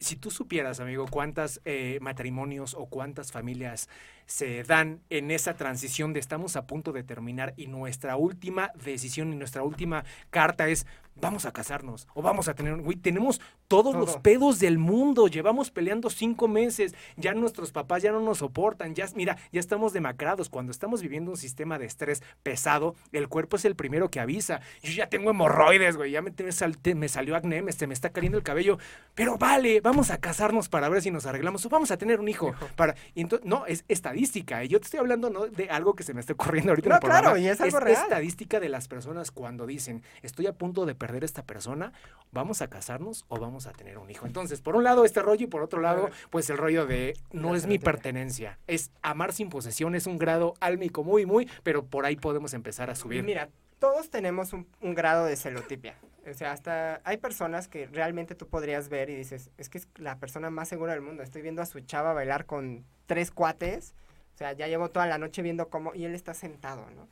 [0.00, 3.88] si tú supieras, amigo, cuántas eh, matrimonios o cuántas familias
[4.28, 9.32] se dan en esa transición de estamos a punto de terminar y nuestra última decisión
[9.32, 10.86] y nuestra última carta es
[11.20, 15.26] vamos a casarnos o vamos a tener, un- güey, tenemos todos los pedos del mundo,
[15.26, 19.92] llevamos peleando cinco meses, ya nuestros papás ya no nos soportan, ya, mira, ya estamos
[19.92, 24.20] demacrados, cuando estamos viviendo un sistema de estrés pesado, el cuerpo es el primero que
[24.20, 27.72] avisa, yo ya tengo hemorroides, güey, ya me, te- sal- te- me salió acné, me,
[27.88, 28.78] me está cayendo el cabello,
[29.16, 32.28] pero vale, vamos a casarnos para ver si nos arreglamos o vamos a tener un
[32.28, 34.64] hijo, para, y entonces, no, es estadística estadística.
[34.64, 36.94] Y yo te estoy hablando no de algo que se me esté ocurriendo ahorita en
[36.94, 37.20] No, programa.
[37.22, 38.02] claro, y es algo real.
[38.02, 41.92] estadística de las personas cuando dicen, estoy a punto de perder esta persona,
[42.32, 44.26] ¿vamos a casarnos o vamos a tener un hijo?
[44.26, 47.54] Entonces, por un lado este rollo y por otro lado, pues el rollo de no
[47.54, 48.58] es mi pertenencia.
[48.66, 52.90] Es amar sin posesión, es un grado álmico muy, muy, pero por ahí podemos empezar
[52.90, 53.22] a subir.
[53.24, 55.94] Mira, todos tenemos un, un grado de celotipia.
[56.28, 59.88] O sea, hasta hay personas que realmente tú podrías ver y dices, es que es
[59.96, 61.22] la persona más segura del mundo.
[61.22, 63.94] Estoy viendo a su chava bailar con tres cuates.
[64.38, 65.96] O sea, ya llevo toda la noche viendo cómo...
[65.96, 67.08] Y él está sentado, ¿no?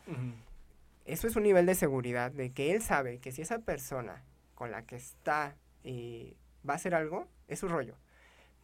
[1.07, 4.23] Eso es un nivel de seguridad de que él sabe que si esa persona
[4.55, 6.37] con la que está eh,
[6.69, 7.97] va a hacer algo, es su rollo.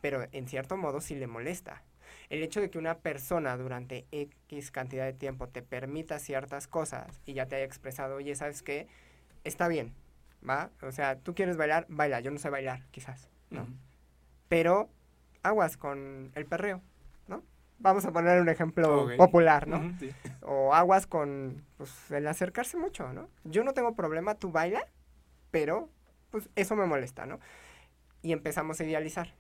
[0.01, 1.83] Pero en cierto modo sí le molesta.
[2.29, 7.21] El hecho de que una persona durante X cantidad de tiempo te permita ciertas cosas
[7.27, 8.87] y ya te haya expresado, oye, ¿sabes qué?
[9.43, 9.93] Está bien,
[10.49, 10.71] ¿va?
[10.83, 12.21] O sea, tú quieres bailar, baila.
[12.21, 13.67] Yo no sé bailar, quizás, ¿no?
[14.49, 14.89] Pero
[15.43, 16.81] aguas con el perreo.
[17.83, 19.17] Vamos a poner un ejemplo Ok.
[19.17, 19.79] popular, ¿no?
[19.79, 20.11] Ujú, sí.
[20.43, 23.29] o aguas con pues, el acercarse mucho, ¿no?
[23.45, 24.87] Yo no tengo problema, tú baila,
[25.51, 25.89] pero
[26.31, 27.39] pues eso me molesta, ¿no?
[28.23, 29.35] Y empezamos a idealizar.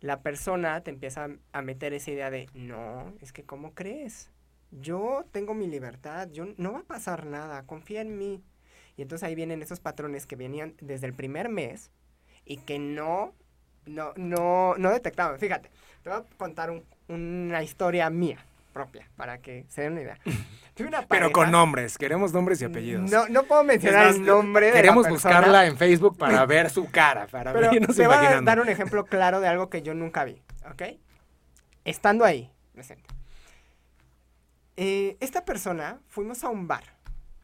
[0.00, 4.30] La persona te empieza a meter esa idea de, no, es que ¿cómo crees?
[4.70, 8.42] Yo tengo mi libertad, yo no va a pasar nada, confía en mí.
[8.96, 11.90] Y entonces ahí vienen esos patrones que venían desde el primer mes
[12.44, 13.34] y que no,
[13.86, 15.38] no, no, no detectaban.
[15.38, 15.70] Fíjate,
[16.02, 18.38] te voy a contar un- una historia mía
[18.72, 20.18] propia para que se den una idea.
[20.80, 23.10] Una Pero con nombres, queremos nombres y apellidos.
[23.10, 26.70] No, no puedo mencionar más, el nombre de la Queremos buscarla en Facebook para ver
[26.70, 29.82] su cara, para Pero vernos te voy a dar un ejemplo claro de algo que
[29.82, 30.40] yo nunca vi,
[30.72, 30.82] ¿ok?
[31.84, 33.04] Estando ahí, presente.
[34.78, 36.84] Eh, esta persona, fuimos a un bar,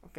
[0.00, 0.18] ¿ok?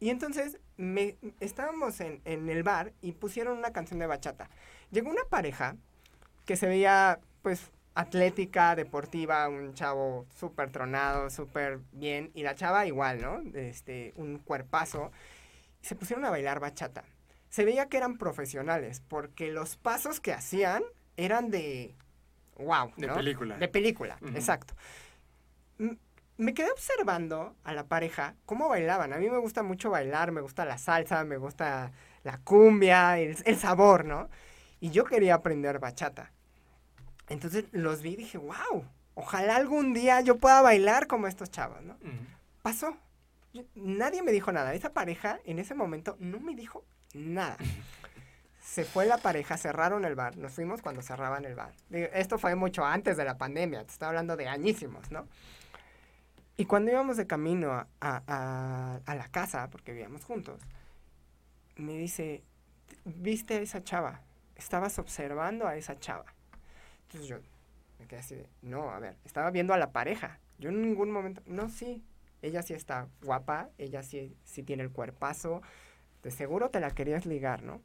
[0.00, 4.48] Y entonces me, estábamos en, en el bar y pusieron una canción de bachata.
[4.90, 5.76] Llegó una pareja
[6.46, 12.86] que se veía, pues, atlética, deportiva, un chavo súper tronado, súper bien, y la chava
[12.86, 13.42] igual, ¿no?
[13.58, 15.10] Este, un cuerpazo.
[15.82, 17.04] Se pusieron a bailar bachata.
[17.50, 20.82] Se veía que eran profesionales, porque los pasos que hacían
[21.16, 21.94] eran de...
[22.56, 22.92] ¡Wow!
[22.96, 23.58] De película.
[23.58, 24.74] De película, exacto.
[26.38, 29.12] Me quedé observando a la pareja cómo bailaban.
[29.12, 33.36] A mí me gusta mucho bailar, me gusta la salsa, me gusta la cumbia, el,
[33.44, 34.28] el sabor, ¿no?
[34.80, 36.30] Y yo quería aprender bachata.
[37.28, 41.82] Entonces los vi y dije, wow, ojalá algún día yo pueda bailar como estos chavos,
[41.82, 41.94] ¿no?
[41.94, 42.26] Ujú.
[42.62, 42.96] Pasó.
[43.52, 44.74] Yo- nadie me dijo nada.
[44.74, 47.56] Esa pareja en ese momento no me dijo nada.
[48.62, 50.36] Se fue la pareja, cerraron el bar.
[50.36, 51.72] Nos fuimos cuando cerraban el bar.
[51.90, 53.82] Esto fue mucho antes de la pandemia.
[53.84, 55.26] Te estoy hablando de añísimos, ¿no?
[56.58, 60.60] Y cuando íbamos de camino a, a- a- la casa, porque vivíamos juntos,
[61.76, 62.42] me dice,
[63.04, 64.22] ¿viste a esa chava?
[64.56, 66.26] Estabas observando a esa chava.
[67.04, 67.38] Entonces yo
[68.00, 70.40] me quedé así de, no, a ver, estaba viendo a la pareja.
[70.58, 72.04] Yo en ningún momento, no, sí,
[72.42, 75.62] ella sí está guapa, ella sí, sí tiene el cuerpazo,
[76.22, 77.82] de seguro te la querías ligar, ¿no?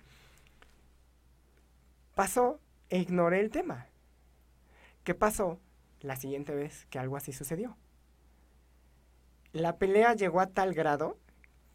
[2.15, 2.59] Pasó
[2.89, 3.87] e ignoré el tema.
[5.03, 5.59] ¿Qué pasó
[6.01, 7.77] la siguiente vez que algo así sucedió?
[9.53, 11.17] La pelea llegó a tal grado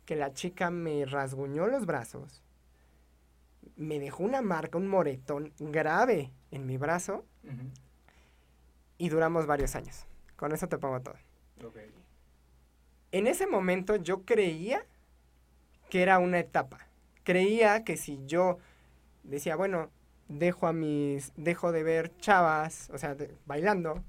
[0.05, 2.43] que la chica me rasguñó los brazos,
[3.77, 7.25] me dejó una marca, un moretón grave en mi brazo
[8.99, 10.07] y duramos varios años.
[10.37, 11.17] Con eso te pongo todo.
[13.12, 14.85] En ese momento yo creía
[15.91, 16.87] que era una etapa.
[17.23, 18.59] Creía que si yo
[19.23, 19.91] decía, bueno,
[20.29, 24.03] dejo a mis, dejo de ver chavas, o sea, de- bailando,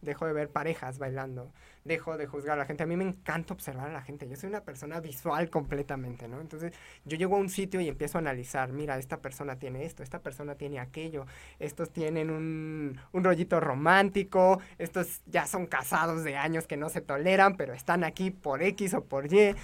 [0.00, 1.52] dejo de ver parejas bailando,
[1.84, 2.82] dejo de juzgar a la gente.
[2.82, 4.28] A mí me encanta observar a la gente.
[4.28, 6.40] Yo soy una persona visual completamente, ¿no?
[6.40, 6.72] Entonces,
[7.04, 10.20] yo llego a un sitio y empiezo a analizar, mira, esta persona tiene esto, esta
[10.20, 11.26] persona tiene aquello,
[11.58, 17.00] estos tienen un, un rollito romántico, estos ya son casados de años que no se
[17.00, 19.54] toleran, pero están aquí por X o por Y.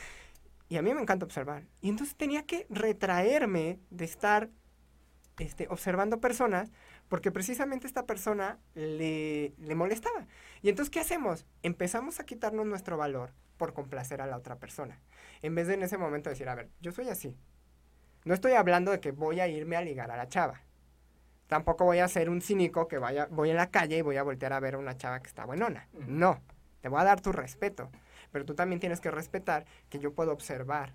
[0.68, 1.64] Y a mí me encanta observar.
[1.82, 4.48] Y entonces tenía que retraerme de estar
[5.38, 6.70] este, observando personas
[7.12, 10.26] porque precisamente esta persona le, le molestaba.
[10.62, 11.44] Y entonces, ¿qué hacemos?
[11.62, 14.98] Empezamos a quitarnos nuestro valor por complacer a la otra persona.
[15.42, 17.36] En vez de en ese momento decir, a ver, yo soy así.
[18.24, 20.62] No estoy hablando de que voy a irme a ligar a la chava.
[21.48, 24.22] Tampoco voy a ser un cínico que vaya, voy en la calle y voy a
[24.22, 25.90] voltear a ver a una chava que está buenona.
[25.92, 26.40] No,
[26.80, 27.90] te voy a dar tu respeto.
[28.30, 30.94] Pero tú también tienes que respetar que yo puedo observar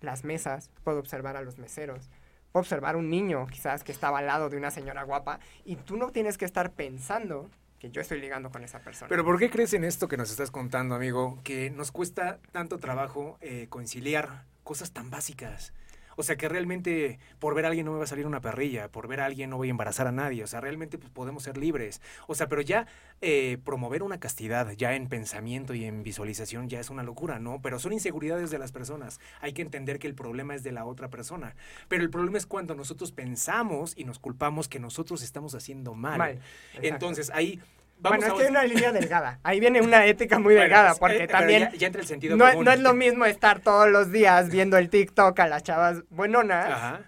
[0.00, 2.08] las mesas, puedo observar a los meseros,
[2.52, 6.10] observar un niño quizás que estaba al lado de una señora guapa y tú no
[6.10, 9.08] tienes que estar pensando que yo estoy ligando con esa persona.
[9.08, 11.38] Pero ¿por qué crees en esto que nos estás contando, amigo?
[11.44, 15.72] Que nos cuesta tanto trabajo eh, conciliar cosas tan básicas.
[16.18, 18.88] O sea, que realmente por ver a alguien no me va a salir una perrilla,
[18.88, 20.42] por ver a alguien no voy a embarazar a nadie.
[20.42, 22.02] O sea, realmente pues, podemos ser libres.
[22.26, 22.88] O sea, pero ya
[23.20, 27.62] eh, promover una castidad, ya en pensamiento y en visualización, ya es una locura, ¿no?
[27.62, 29.20] Pero son inseguridades de las personas.
[29.40, 31.54] Hay que entender que el problema es de la otra persona.
[31.86, 36.18] Pero el problema es cuando nosotros pensamos y nos culpamos que nosotros estamos haciendo mal.
[36.18, 36.40] Mal.
[36.82, 37.60] Entonces, ahí...
[38.00, 39.40] Vamos bueno, es que hay una línea delgada.
[39.42, 42.48] Ahí viene una ética muy delgada, porque eh, también Ya, ya entra el sentido no,
[42.48, 42.64] común.
[42.64, 46.66] no es lo mismo estar todos los días viendo el TikTok a las chavas buenonas
[46.70, 47.00] Ajá.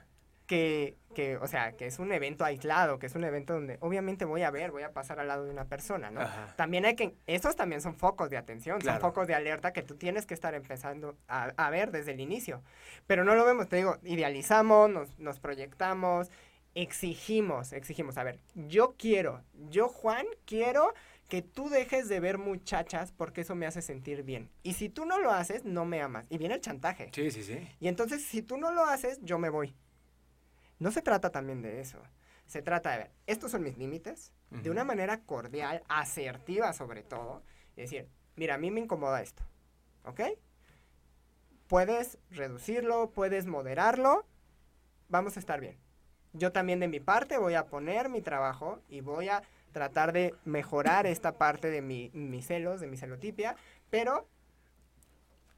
[0.46, 4.24] que, que, o sea, que es un evento aislado, que es un evento donde obviamente
[4.24, 6.20] voy a ver, voy a pasar al lado de una persona, ¿no?
[6.22, 6.55] Ajá.
[6.57, 9.00] También hay que, esos también son focos de atención, Claro.
[9.00, 12.20] son focos de alerta que tú tienes que estar empezando a, a ver desde el
[12.20, 12.62] inicio.
[13.07, 16.31] Pero no lo vemos, te digo, idealizamos, nos, nos proyectamos,
[16.74, 18.16] exigimos, exigimos.
[18.18, 20.94] A ver, yo quiero, yo Juan, quiero
[21.28, 24.50] que tú dejes de ver muchachas porque eso me hace sentir bien.
[24.62, 26.26] Y si tú no lo haces, no me amas.
[26.28, 27.11] Y viene el chantaje.
[27.14, 27.68] Sí, sí, sí.
[27.78, 29.74] Y entonces, si tú no lo haces, yo me voy.
[30.78, 31.98] No se trata también de eso.
[32.46, 34.70] Se trata de ver, estos son mis límites, de Ujú.
[34.72, 37.44] una manera cordial, asertiva sobre todo,
[37.76, 39.44] y decir, mira, a mí me incomoda esto,
[40.04, 40.20] ¿ok?
[41.68, 44.26] Puedes reducirlo, puedes moderarlo,
[45.09, 45.78] vamos a estar bien.
[46.33, 50.35] Yo también de mi parte voy a poner mi trabajo y voy a tratar de
[50.45, 53.57] mejorar esta parte de mi, mis celos, de mi celotipia,
[53.88, 54.29] pero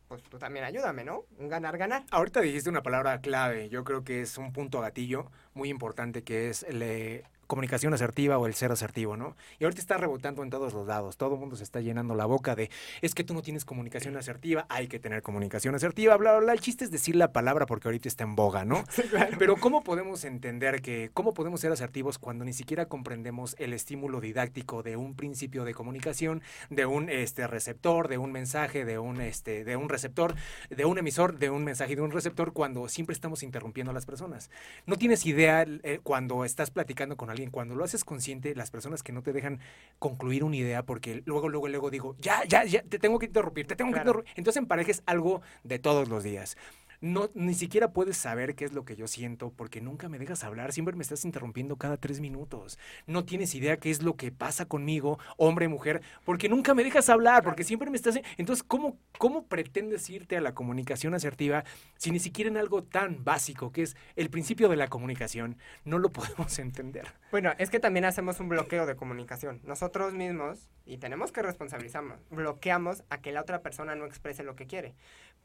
[0.09, 1.25] pues tú también ayúdame, ¿no?
[1.39, 2.05] Un ganar-ganar.
[2.11, 6.51] Ahorita dijiste una palabra clave, yo creo que es un punto gatillo muy importante que
[6.51, 9.37] es la comunicación asertiva o el ser asertivo, ¿no?
[9.59, 12.25] Y ahorita está rebotando en todos los lados, todo el mundo se está llenando la
[12.25, 12.71] boca de,
[13.03, 16.53] es que tú no tienes comunicación asertiva, hay que tener comunicación asertiva, bla, bla, bla.
[16.55, 18.85] El chiste es decir la palabra porque ahorita está en boga, ¿no?
[19.39, 24.23] Pero ¿cómo podemos entender que, cómo podemos ser asertivos cuando ni siquiera comprendemos el estímulo
[24.23, 29.21] didáctico de un principio de comunicación, de un este, receptor, de un mensaje, de un,
[29.21, 30.37] este, de un receptor,
[30.71, 33.95] de un emisor, de un mensaje y de un receptor, cuando siempre estamos interrumpiendo a
[33.95, 34.51] las personas?
[34.87, 39.03] No tienes idea eh, cuando estás platicando con alguien, cuando lo haces consciente, las personas
[39.03, 39.61] que no te dejan
[39.99, 43.67] concluir una idea, porque luego, luego, luego digo, ya, ya, ya, te tengo que interrumpir,
[43.67, 44.33] te tengo que interrumpir.
[44.37, 46.57] Entonces en pareja es algo de todos los días.
[47.03, 50.45] No, ni siquiera puedes saber qué es lo que yo siento porque nunca me dejas
[50.45, 52.79] hablar, siempre me estás interrumpiendo cada tres minutos.
[53.09, 57.09] No tienes idea qué es lo que pasa conmigo, hombre, mujer, porque nunca me dejas
[57.09, 58.21] hablar, porque siempre me estás...
[58.37, 61.65] Entonces, ¿cómo, ¿cómo pretendes irte a la comunicación asertiva
[61.97, 65.99] si ni siquiera en algo tan básico que es el principio de la comunicación no
[65.99, 67.09] lo podemos entender?
[67.33, 69.61] Bueno, es que también hacemos un bloqueo de comunicación.
[69.65, 74.55] Nosotros mismos, y tenemos que responsabilizarnos, bloqueamos a que la otra persona no exprese lo
[74.55, 74.95] que quiere.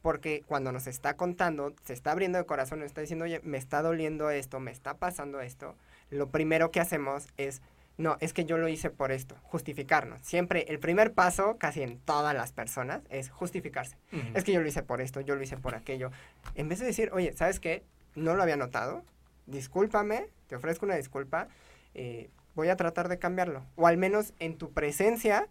[0.08, 3.58] Porque cuando nos está contando, se está abriendo de corazón, nos está diciendo, oye, me
[3.58, 5.76] está doliendo esto, me está pasando esto,
[6.12, 7.62] lo primero que hacemos es,
[7.98, 10.22] no, es que yo lo hice por esto, justificarnos.
[10.22, 13.98] Siempre el primer paso, casi en todas las personas, es justificarse.
[14.34, 16.10] Es que yo lo hice por esto, yo lo hice por aquello.
[16.56, 17.84] En vez de decir, oye, ¿sabes qué?
[18.15, 19.04] No lo había notado.
[19.46, 21.50] Discúlpame, te ofrezco una disculpa.
[21.96, 23.65] eh, voy a tratar de cambiarlo.
[23.76, 25.50] O al menos en tu presencia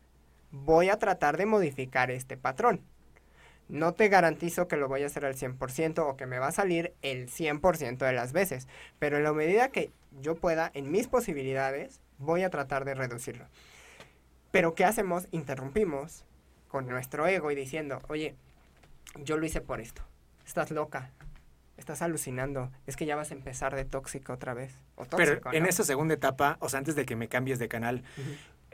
[0.50, 2.80] voy a tratar de modificar este patrón.
[3.68, 6.52] No te garantizo que lo voy a hacer al 100% o que me va a
[6.52, 8.68] salir el 100% de las veces.
[8.98, 13.46] Pero en la medida que yo pueda, en mis posibilidades, voy a tratar de reducirlo.
[14.52, 15.26] Pero ¿qué hacemos?
[15.32, 16.24] Interrumpimos
[16.68, 18.36] con nuestro ego y diciendo, oye,
[19.24, 20.02] yo lo hice por esto.
[20.46, 21.10] Estás loca.
[21.76, 22.70] Estás alucinando.
[22.86, 24.78] Es que ya vas a empezar de tóxico otra vez.
[24.94, 25.68] O Pero en ¿no?
[25.68, 28.02] esa segunda etapa, o sea, antes de que me cambies de canal.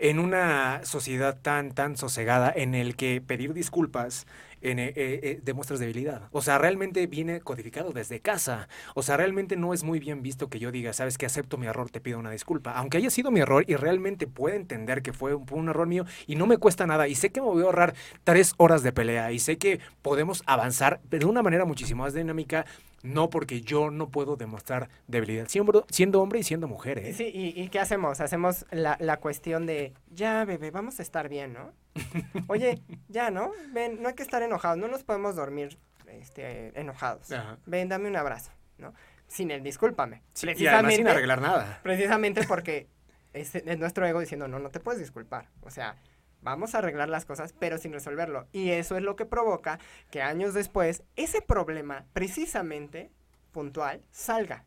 [0.03, 4.27] En una sociedad tan, tan sosegada en el que pedir disculpas
[4.61, 6.29] en, eh, eh, demuestras debilidad.
[6.33, 8.69] O sea, realmente viene codificado desde casa.
[8.97, 11.69] O sea, realmente no es muy bien visto que yo diga, sabes que acepto mi
[11.69, 12.73] error, te pido una disculpa.
[12.73, 15.87] Aunque haya sido mi error y realmente puedo entender que fue un, fue un error
[15.87, 18.83] mío y no me cuesta nada y sé que me voy a ahorrar tres horas
[18.83, 22.67] de pelea y sé que podemos avanzar de una manera muchísimo más dinámica,
[23.03, 26.99] no porque yo no puedo demostrar debilidad, siendo, siendo hombre y siendo mujer.
[26.99, 27.12] ¿eh?
[27.12, 28.21] Sí, ¿y, y qué hacemos?
[28.21, 31.73] Hacemos la, la cuestión de, ya, bebé, vamos a estar bien, ¿no?
[32.49, 33.51] Oye, ya, ¿no?
[33.73, 37.31] Ven, no hay que estar enojados, no nos podemos dormir este, enojados.
[37.33, 37.59] Ajá.
[37.67, 38.95] Ven, dame un abrazo, ¿no?
[39.27, 40.23] Sin el discúlpame.
[40.35, 41.81] Sí, y además sin arreglar nada.
[41.83, 42.87] precisamente porque
[43.33, 45.49] es, es nuestro ego diciendo, no, no te puedes disculpar.
[45.62, 45.97] O sea,
[46.42, 48.46] vamos a arreglar las cosas, pero sin resolverlo.
[48.52, 49.78] Y eso es lo que provoca
[50.11, 53.11] que años después ese problema, precisamente
[53.52, 54.64] puntual, salga.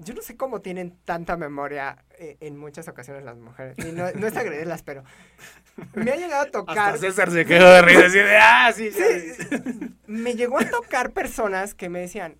[0.00, 3.76] Yo no sé cómo tienen tanta memoria eh, en muchas ocasiones las mujeres.
[3.78, 5.02] Y no, no es agredirlas, pero
[5.94, 6.94] me ha llegado a tocar.
[6.94, 9.96] Hasta César se quedó de risa así de, ah, sí, sí.
[10.06, 12.38] Me llegó a tocar personas que me decían,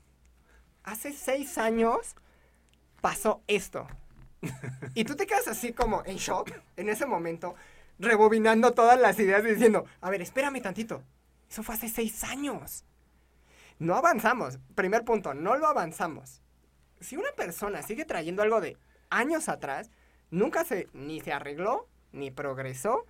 [0.85, 2.15] hace seis años
[3.01, 3.89] pasó esto.
[4.95, 7.57] Y tú te quedas así como en shock en ese momento,
[7.99, 11.03] rebobinando todas las ideas y diciendo, a ver, espérame tantito,
[11.51, 12.85] eso fue hace seis años.
[13.79, 14.59] no avanzamos.
[14.75, 16.43] Primer punto, no lo avanzamos.
[17.01, 18.77] Si una persona sigue trayendo algo de
[19.09, 19.91] años atrás,
[20.31, 23.07] nunca se, ni se arregló, ni progresó,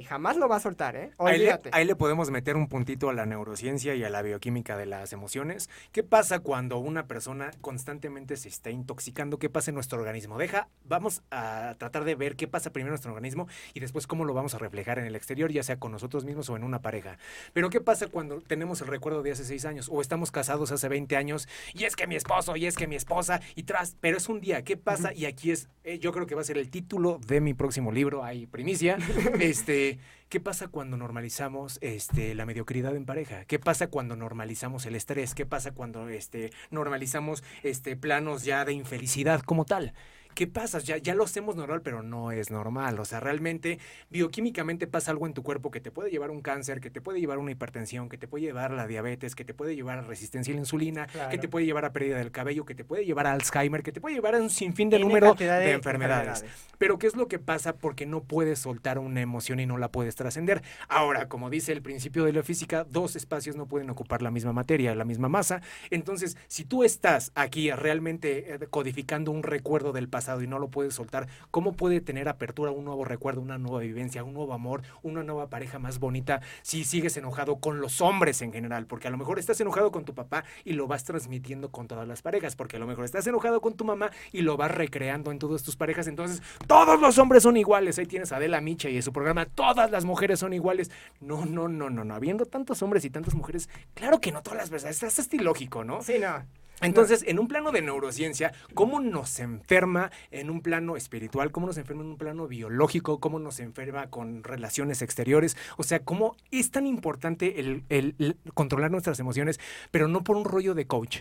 [0.00, 1.10] y jamás lo va a soltar, ¿eh?
[1.18, 1.70] Ahí le, Olvídate.
[1.74, 5.12] ahí le podemos meter un puntito a la neurociencia y a la bioquímica de las
[5.12, 5.68] emociones.
[5.92, 9.38] ¿Qué pasa cuando una persona constantemente se está intoxicando?
[9.38, 10.38] ¿Qué pasa en nuestro organismo?
[10.38, 14.24] Deja, vamos a tratar de ver qué pasa primero en nuestro organismo y después cómo
[14.24, 16.80] lo vamos a reflejar en el exterior, ya sea con nosotros mismos o en una
[16.80, 17.18] pareja.
[17.52, 20.88] Pero ¿qué pasa cuando tenemos el recuerdo de hace seis años o estamos casados hace
[20.88, 24.16] 20 años y es que mi esposo y es que mi esposa y tras, pero
[24.16, 25.12] es un día, ¿qué pasa?
[25.12, 27.92] Y aquí es, eh, yo creo que va a ser el título de mi próximo
[27.92, 28.96] libro, hay primicia,
[29.38, 29.89] este...
[30.28, 33.44] ¿Qué pasa cuando normalizamos este, la mediocridad en pareja?
[33.46, 35.34] ¿Qué pasa cuando normalizamos el estrés?
[35.34, 39.92] ¿Qué pasa cuando este, normalizamos este, planos ya de infelicidad como tal?
[40.34, 40.78] ¿Qué pasa?
[40.78, 42.98] Ya, ya lo hacemos normal, pero no es normal.
[43.00, 43.78] O sea, realmente,
[44.10, 47.00] bioquímicamente pasa algo en tu cuerpo que te puede llevar a un cáncer, que te
[47.00, 49.74] puede llevar a una hipertensión, que te puede llevar a la diabetes, que te puede
[49.74, 52.74] llevar a resistencia a la insulina, que te puede llevar a pérdida del cabello, que
[52.74, 55.34] te puede llevar a Alzheimer, que te puede llevar a un sinfín de Tiene número
[55.34, 55.74] de enfermedades.
[55.74, 56.44] enfermedades.
[56.78, 57.74] Pero ¿qué es lo que pasa?
[57.74, 60.62] Porque no puedes soltar una emoción y no la puedes trascender.
[60.88, 64.52] Ahora, como dice el principio de la física, dos espacios no pueden ocupar la misma
[64.52, 65.60] materia, la misma masa.
[65.90, 70.68] Entonces, si tú estás aquí realmente eh, codificando un recuerdo del pasado y no lo
[70.68, 74.82] puedes soltar, ¿cómo puede tener apertura un nuevo recuerdo, una nueva vivencia, un nuevo amor,
[75.02, 78.86] una nueva pareja más bonita si sigues enojado con los hombres en general?
[78.86, 82.06] Porque a lo mejor estás enojado con tu papá y lo vas transmitiendo con todas
[82.06, 85.30] las parejas, porque a lo mejor estás enojado con tu mamá y lo vas recreando
[85.30, 86.06] en todas tus parejas.
[86.06, 87.98] Entonces, todos los hombres son iguales.
[87.98, 90.90] Ahí tienes a Adela Micha y en su programa, todas las mujeres son iguales.
[91.20, 92.14] No, no, no, no, no.
[92.14, 95.02] Habiendo tantos hombres y tantas mujeres, claro que no todas las personas.
[95.02, 96.02] Es hasta ilógico, ¿no?
[96.02, 96.44] Sí, no.
[96.80, 101.50] Entonces, en un plano de neurociencia, ¿cómo nos enferma en un plano espiritual?
[101.50, 103.20] ¿Cómo nos enferma en un plano biológico?
[103.20, 105.56] ¿Cómo nos enferma con relaciones exteriores?
[105.76, 109.60] O sea, ¿cómo es tan importante el, el- el controlar nuestras emociones,
[109.90, 111.18] pero no por un rollo de coach?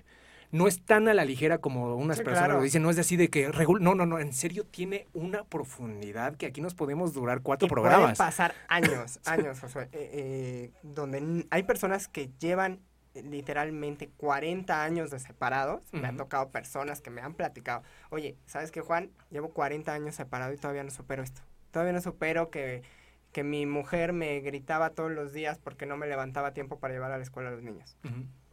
[0.52, 2.58] No es tan a la ligera como unas Sí, personas claro.
[2.60, 3.50] lo dicen, no es así de que...
[3.82, 7.70] No, no, no, en serio tiene una profundidad que aquí nos podemos durar cuatro Y
[7.70, 8.18] pueden programas.
[8.18, 12.80] pasar años, años, Josué, eh, eh, donde hay personas que llevan
[13.14, 15.84] literalmente 40 años de separados.
[15.94, 19.12] Me han tocado personas que me han platicado, oye, ¿sabes qué, Juan?
[19.32, 21.42] Llevo 40 años separado y todavía no supero esto.
[21.72, 22.84] Todavía no supero que,
[23.32, 27.12] que mi mujer me gritaba todos los días porque no me levantaba tiempo para llevar
[27.12, 27.98] a la escuela a los niños.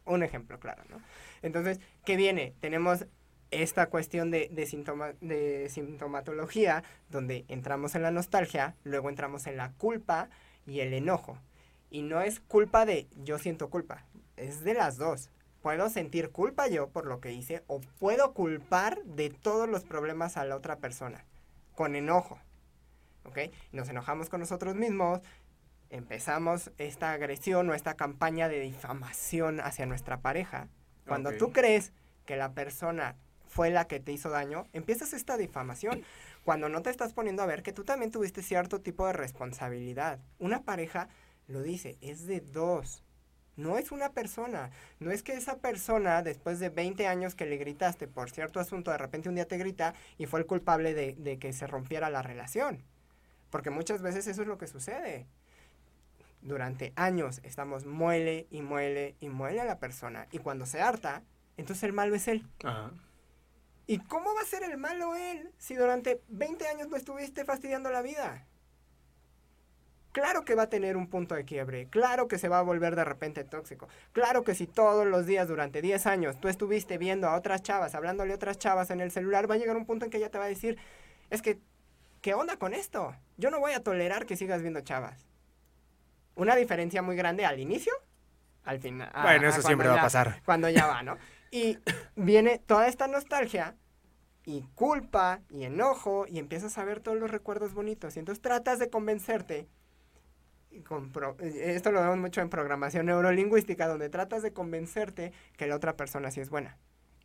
[0.05, 1.01] Un ejemplo claro, ¿no?
[1.41, 2.53] Entonces, ¿qué viene?
[2.59, 3.05] Tenemos
[3.51, 9.71] esta cuestión de, de, de sintomatología, donde entramos en la nostalgia, luego entramos en la
[9.73, 10.29] culpa
[10.65, 11.37] y el enojo.
[11.89, 14.05] Y no es culpa de yo siento culpa,
[14.37, 15.29] es de las dos.
[15.61, 20.37] Puedo sentir culpa yo por lo que hice o puedo culpar de todos los problemas
[20.37, 21.25] a la otra persona,
[21.75, 22.39] con enojo.
[23.25, 23.39] ¿Ok?
[23.73, 25.19] Nos enojamos con nosotros mismos,
[25.89, 30.69] empezamos esta agresión o esta campaña de difamación hacia nuestra pareja.
[31.05, 31.91] Cuando tú crees
[32.25, 33.15] que la persona
[33.47, 36.03] fue la que te hizo daño, empiezas esta difamación.
[36.43, 40.19] Cuando no te estás poniendo a ver que tú también tuviste cierto tipo de responsabilidad.
[40.39, 41.09] Una pareja
[41.47, 43.03] lo dice, es de dos.
[43.57, 44.69] No es una persona.
[44.99, 48.91] No es que esa persona, después de 20 años que le gritaste por cierto asunto,
[48.91, 52.09] de repente un día te grita y fue el culpable de, de que se rompiera
[52.09, 52.83] la relación.
[53.49, 55.25] Porque muchas veces eso es lo que sucede.
[56.41, 60.27] Durante años estamos muele y muele y muele a la persona.
[60.31, 61.23] Y cuando se harta,
[61.57, 62.47] entonces el malo es él.
[62.63, 62.91] Ajá.
[63.89, 67.89] ¿Y cómo va a ser el malo él si durante 20 años no estuviste fastidiando
[67.89, 68.45] la vida?
[70.17, 72.95] Claro que va a tener un punto de quiebre, claro que se va a volver
[72.95, 77.27] de repente tóxico, claro que si todos los días durante 10 años tú estuviste viendo
[77.27, 80.05] a otras chavas, hablándole a otras chavas en el celular, va a llegar un punto
[80.05, 80.79] en que ella te va a decir,
[81.29, 81.59] es que,
[82.21, 83.15] ¿qué onda con esto?
[83.37, 85.27] Yo no voy a tolerar que sigas viendo chavas.
[86.33, 87.93] Una diferencia muy grande al inicio,
[88.63, 89.11] al final.
[89.21, 90.41] Bueno, a eso siempre va a pasar.
[90.45, 91.15] Cuando ya va, ¿no?
[91.51, 91.77] Y
[92.15, 93.75] viene toda esta nostalgia
[94.45, 98.79] y culpa y enojo y empiezas a ver todos los recuerdos bonitos y entonces tratas
[98.79, 99.67] de convencerte
[100.81, 105.67] con pro- eh, esto lo vemos mucho en programación neurolingüística donde tratas de convencerte que
[105.67, 106.77] la otra persona sí es buena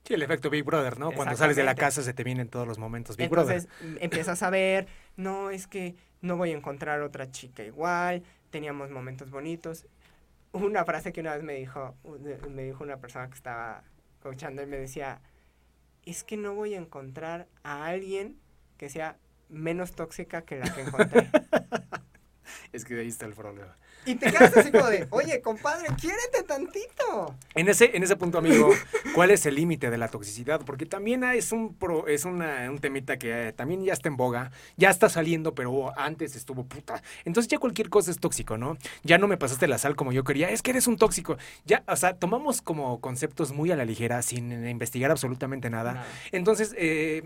[0.05, 1.13] Sí, el efecto Big Brother, ¿no?
[1.13, 3.87] Cuando sales de la casa se te vienen todos los momentos Big entonces Brother.
[3.93, 4.87] m- empiezas a ver
[5.17, 9.87] no es que no voy a encontrar otra chica igual teníamos momentos bonitos
[10.53, 11.95] una frase que una vez me dijo
[12.51, 13.85] me dijo una persona que estaba
[14.21, 15.21] coachando y me decía
[16.05, 18.37] es que no voy a encontrar a alguien
[18.77, 19.17] que sea
[19.49, 21.31] menos tóxica que la que encontré
[22.73, 23.77] Es que de ahí está el problema.
[24.05, 27.37] Y te quedas así como de, oye, compadre, quiérete tantito.
[27.55, 28.71] En ese, en ese punto, amigo,
[29.15, 30.61] ¿cuál es el límite de la toxicidad?
[30.65, 34.17] Porque también es un pro- es una- un temita que eh, también ya está en
[34.17, 37.01] boga, ya está saliendo, pero antes estuvo puta.
[37.25, 38.77] Entonces ya cualquier cosa es tóxico, ¿no?
[39.05, 41.37] Ya no me pasaste la sal como yo quería, es que eres un tóxico.
[41.65, 45.93] Ya, o sea, tomamos como conceptos muy a la ligera, sin investigar absolutamente nada.
[45.93, 46.07] Nada.
[46.33, 47.23] Entonces, eh,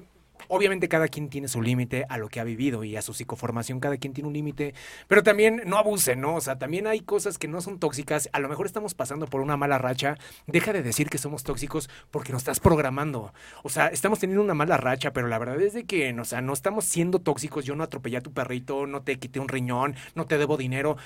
[0.48, 3.80] obviamente cada quien tiene su límite a lo que ha vivido y a su psicoformación,
[3.80, 4.74] cada quien tiene un límite,
[5.08, 6.34] pero también no abusen, ¿no?
[6.36, 9.40] O sea, también hay cosas que no son tóxicas, a lo mejor estamos pasando por
[9.40, 10.16] una mala racha,
[10.46, 13.32] deja de decir que somos tóxicos porque nos estás programando.
[13.62, 16.40] O sea, estamos teniendo una mala racha, pero la verdad es de que, o sea,
[16.40, 19.94] no estamos siendo tóxicos, yo no atropellé a tu perrito, no te quité un riñón,
[20.14, 20.96] no te debo dinero.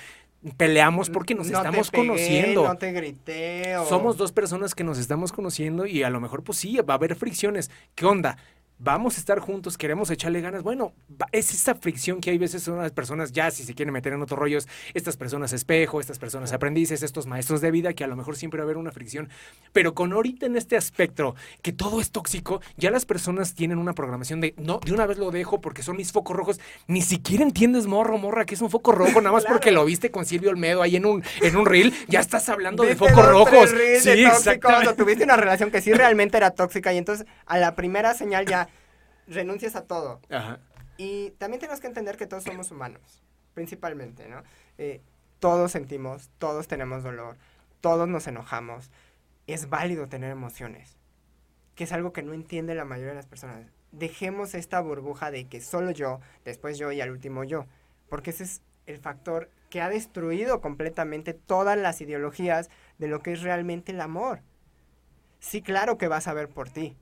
[0.57, 2.63] Peleamos porque nos No te estamos pegué, conociendo.
[2.67, 3.77] No te grité.
[3.77, 6.95] o- Somos dos personas que nos estamos conociendo y a lo mejor pues sí, va
[6.95, 7.69] a haber fricciones.
[7.93, 8.37] ¿Qué onda?
[8.83, 10.63] Vamos a estar juntos, queremos echarle ganas.
[10.63, 10.93] Bueno,
[11.31, 14.23] es esa fricción que hay veces son las personas, ya si se quieren meter en
[14.23, 18.15] otros rollos, estas personas espejo, estas personas aprendices, estos maestros de vida, que a lo
[18.15, 19.29] mejor siempre va a haber una fricción.
[19.71, 23.93] Pero con ahorita en este aspecto, que todo es tóxico, ya las personas tienen una
[23.93, 26.59] programación de, no, de una vez lo dejo porque son mis focos rojos.
[26.87, 29.57] Ni siquiera entiendes, morro, morra, que es un foco rojo, nada más Claro.
[29.57, 32.83] porque lo viste con Silvio Olmedo ahí en un, en un reel, ya estás hablando
[32.83, 33.69] de focos rojos.
[33.99, 34.87] Sí, exactamente.
[34.89, 38.47] o tuviste una relación que sí realmente era tóxica y entonces a la primera señal
[38.47, 38.69] ya
[39.27, 40.21] renuncias a todo.
[40.29, 40.59] Ajá.
[40.97, 44.43] Y también tenemos que entender que todos somos humanos, principalmente, ¿no?
[44.77, 45.01] Eh,
[45.39, 47.37] todos sentimos, todos tenemos dolor,
[47.81, 48.91] todos nos enojamos.
[49.47, 50.97] Es válido tener emociones,
[51.75, 53.65] que es algo que no entiende la mayoría de las personas.
[53.91, 57.65] Dejemos esta burbuja de que solo yo, después yo y al último yo,
[58.07, 62.69] porque ese es el factor que ha destruido completamente todas las ideologías
[62.99, 64.41] de lo que es realmente el amor.
[65.39, 66.95] Sí, claro que vas a ver por ti,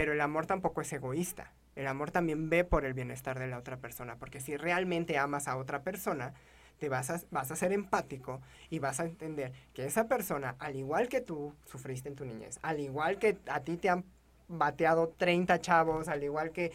[0.00, 1.52] pero el amor tampoco es egoísta.
[1.76, 5.46] El amor también ve por el bienestar de la otra persona, porque si realmente amas
[5.46, 6.32] a otra persona,
[6.78, 8.40] te vas a, vas a ser empático
[8.70, 12.58] y vas a entender que esa persona, al igual que tú sufriste en tu niñez,
[12.62, 14.06] al igual que a ti te han
[14.48, 16.72] bateado 30 chavos, al igual que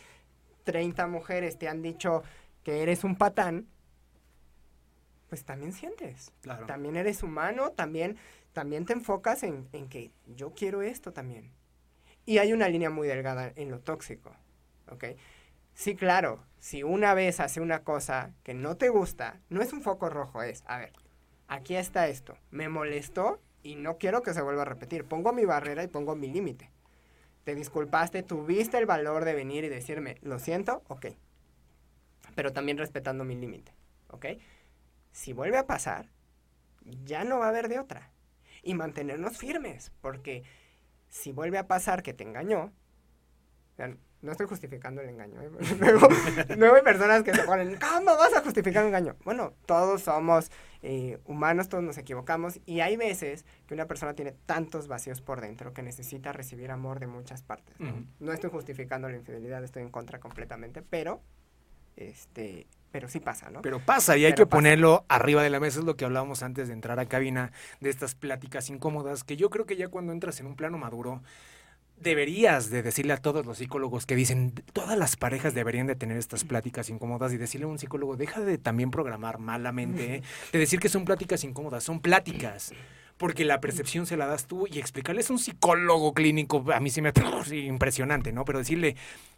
[0.64, 2.22] 30 mujeres te han dicho
[2.62, 3.66] que eres un patán,
[5.30, 6.32] pues también sientes.
[6.42, 6.68] Claro.
[6.68, 8.18] También eres humano, también,
[8.54, 11.52] también te enfocas en, en que yo quiero esto también.
[12.26, 14.36] Y hay una línea muy delgada en lo tóxico,
[14.90, 15.06] ¿ok?
[15.74, 19.82] Sí, claro, si una vez hace una cosa que no te gusta, no es un
[19.82, 20.94] foco rojo, es, a ver,
[21.48, 25.06] aquí está esto, me molestó y no quiero que se vuelva a repetir.
[25.06, 26.72] Pongo mi barrera y pongo mi límite.
[27.44, 31.08] Te disculpaste, tuviste el valor de venir y decirme, lo siento, ok.
[32.36, 33.74] Pero también respetando mi límite,
[34.10, 34.26] ¿ok?
[35.12, 36.10] Si vuelve a pasar,
[37.06, 38.12] ya no va a haber de otra.
[38.62, 40.44] Y mantenernos firmes, porque
[41.10, 42.72] si vuelve a pasar que te engañó,
[44.26, 45.42] no estoy justificando el engaño.
[45.42, 45.50] ¿eh?
[45.80, 46.08] Luego,
[46.58, 49.16] luego hay personas que se ponen, ¿cómo vas a justificar un engaño?
[49.24, 50.52] Bueno, todos somos
[50.82, 55.42] eh, humanos, todos nos equivocamos y hay veces que una persona tiene tantos vacíos por
[55.42, 57.80] dentro que necesita recibir amor de muchas partes.
[57.80, 58.06] ¿no?
[58.20, 61.22] No estoy justificando la infidelidad, estoy en contra completamente, pero,
[61.96, 63.62] este, pero sí pasa, ¿no?
[63.62, 64.58] Pero pasa y hay Pero que pasa.
[64.58, 67.90] ponerlo arriba de la mesa, es lo que hablábamos antes de entrar a cabina, de
[67.90, 71.22] estas pláticas incómodas, que yo creo que ya cuando entras en un plano maduro,
[72.00, 76.16] deberías de decirle a todos los psicólogos que dicen, todas las parejas deberían de tener
[76.16, 80.24] estas pláticas incómodas y decirle a un psicólogo, deja de también programar malamente, ¿eh?
[80.54, 82.72] de decir que son pláticas incómodas, son pláticas.
[83.18, 86.90] Porque la percepción se la das tú y explicarles a un psicólogo clínico, a mí
[86.90, 87.14] sí me
[87.52, 88.44] impresionante, ¿no?
[88.44, 88.96] Pero decirle,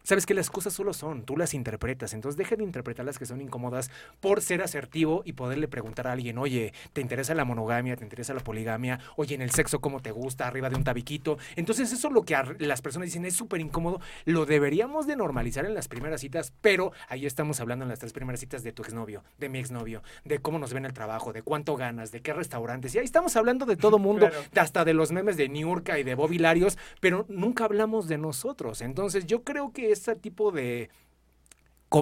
[0.07, 3.25] sabes que las cosas solo son, tú las interpretas, entonces deja de interpretar las que
[3.25, 7.95] son incómodas por ser asertivo y poderle preguntar a alguien, oye, ¿te interesa la monogamia?
[7.97, 8.99] ¿Te interesa la poligamia?
[9.15, 10.47] Oye, en el sexo, ¿cómo te gusta?
[10.47, 11.37] Arriba de un tabiquito.
[11.55, 15.65] Entonces eso es lo que las personas dicen es súper incómodo, lo deberíamos de normalizar
[15.65, 18.81] en las primeras citas, pero ahí estamos hablando en las tres primeras citas de tu
[18.81, 22.33] exnovio, de mi exnovio, de cómo nos ven el trabajo, de cuánto ganas, de qué
[22.33, 24.43] restaurantes, y ahí estamos hablando de todo mundo, Claro.
[24.55, 28.81] hasta de los memes de Niurka y de Bobby Larios, pero nunca hablamos de nosotros.
[28.81, 30.89] Entonces yo creo que este tipo de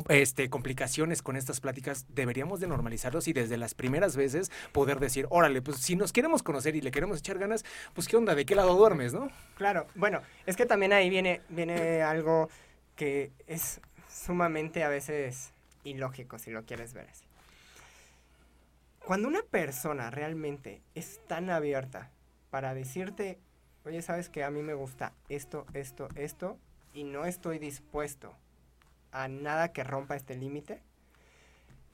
[0.10, 5.28] este, complicaciones con estas pláticas deberíamos de normalizarlos y desde las primeras veces poder decir,
[5.30, 7.64] órale, pues si nos queremos conocer y le queremos echar ganas,
[7.94, 9.30] pues qué onda, ¿de qué lado duermes, no?
[9.58, 12.50] Claro, bueno, es que también ahí viene, viene algo
[12.96, 15.54] que es sumamente a veces
[15.84, 17.25] ilógico, si lo quieres ver así.
[19.06, 22.12] Cuando una persona realmente es tan abierta
[22.50, 23.40] para decirte,
[23.86, 26.58] oye, sabes que a mí me gusta esto, esto, esto,
[26.94, 28.34] y no estoy dispuesto
[29.12, 30.82] a nada que rompa este límite,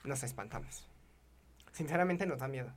[0.04, 0.88] nos espantamos.
[1.74, 2.72] Sinceramente nos da miedo.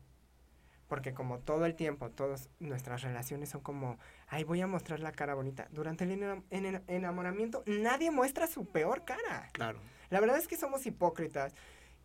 [0.89, 5.13] Porque como todo el tiempo, todas nuestras relaciones son como, ay, voy a mostrar la
[5.13, 5.67] cara bonita.
[5.71, 9.49] Durante el enam- en- enamoramiento nadie muestra su peor cara.
[9.53, 9.79] Claro.
[10.11, 11.55] La verdad es que somos hipócritas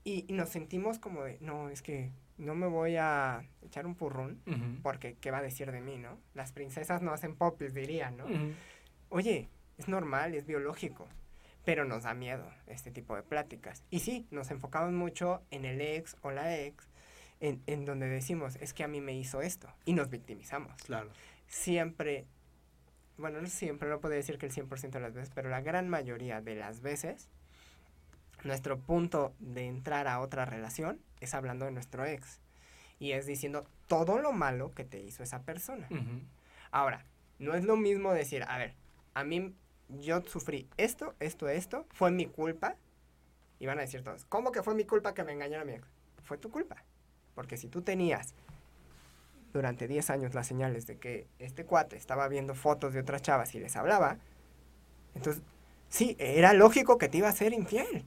[0.03, 3.95] Y, y nos sentimos como de, no, es que no me voy a echar un
[3.95, 4.81] purrún Ujú.
[4.81, 6.17] porque ¿qué va a decir de mí, no?
[6.33, 8.25] Las princesas no hacen popis, dirían, ¿no?
[9.09, 11.07] Oye, es normal, es biológico,
[11.65, 13.83] pero nos da miedo este tipo de pláticas.
[13.89, 16.87] Y sí, nos enfocamos mucho en el ex o la ex,
[17.41, 20.81] en, en donde decimos, es que a mí me hizo esto, y nos victimizamos.
[20.83, 21.09] Claro.
[21.47, 22.25] Siempre,
[23.17, 25.89] bueno, no siempre, no puedo decir que el 100% de las veces, pero la gran
[25.89, 27.29] mayoría de las veces,
[28.43, 32.39] nuestro punto de entrar a otra relación es hablando de nuestro ex.
[32.99, 35.87] Y es diciendo todo lo malo que te hizo esa persona.
[36.71, 37.05] Ahora,
[37.39, 38.73] no es lo mismo decir, a ver,
[39.13, 39.55] a mí
[39.87, 42.75] yo sufrí esto, esto, esto, fue mi culpa.
[43.59, 45.87] Y van a decir todos, ¿cómo que fue mi culpa que me engañara mi ex?
[46.23, 46.83] Fue tu culpa.
[47.35, 48.33] Porque si tú tenías
[49.53, 53.55] durante 10 años las señales de que este cuate estaba viendo fotos de otras chavas
[53.55, 54.17] y les hablaba,
[55.15, 55.41] entonces,
[55.89, 58.05] sí, era lógico que te iba a ser infiel.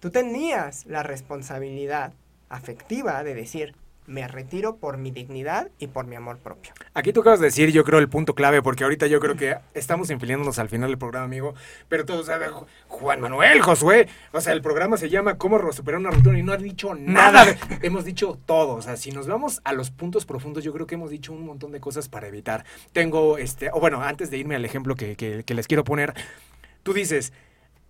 [0.00, 2.12] Tú tenías la responsabilidad
[2.48, 3.74] afectiva de decir,
[4.06, 6.72] me retiro por mi dignidad y por mi amor propio.
[6.94, 9.56] Aquí tú acabas de decir, yo creo, el punto clave, porque ahorita yo creo que
[9.74, 11.52] estamos infiliándonos al final del programa, amigo.
[11.90, 14.08] Pero todos saben, Ju- Juan Manuel, Josué.
[14.32, 16.38] O sea, el programa se llama ¿Cómo superar una ruptura?
[16.38, 17.44] Y no ha dicho nada.
[17.82, 18.76] Hemos dicho todo.
[18.76, 21.44] O sea, si nos vamos a los puntos profundos, yo creo que hemos dicho un
[21.44, 22.64] montón de cosas para evitar.
[22.94, 26.14] Tengo, este, o bueno, antes de irme al ejemplo que, que- que les quiero poner,
[26.82, 27.34] tú dices,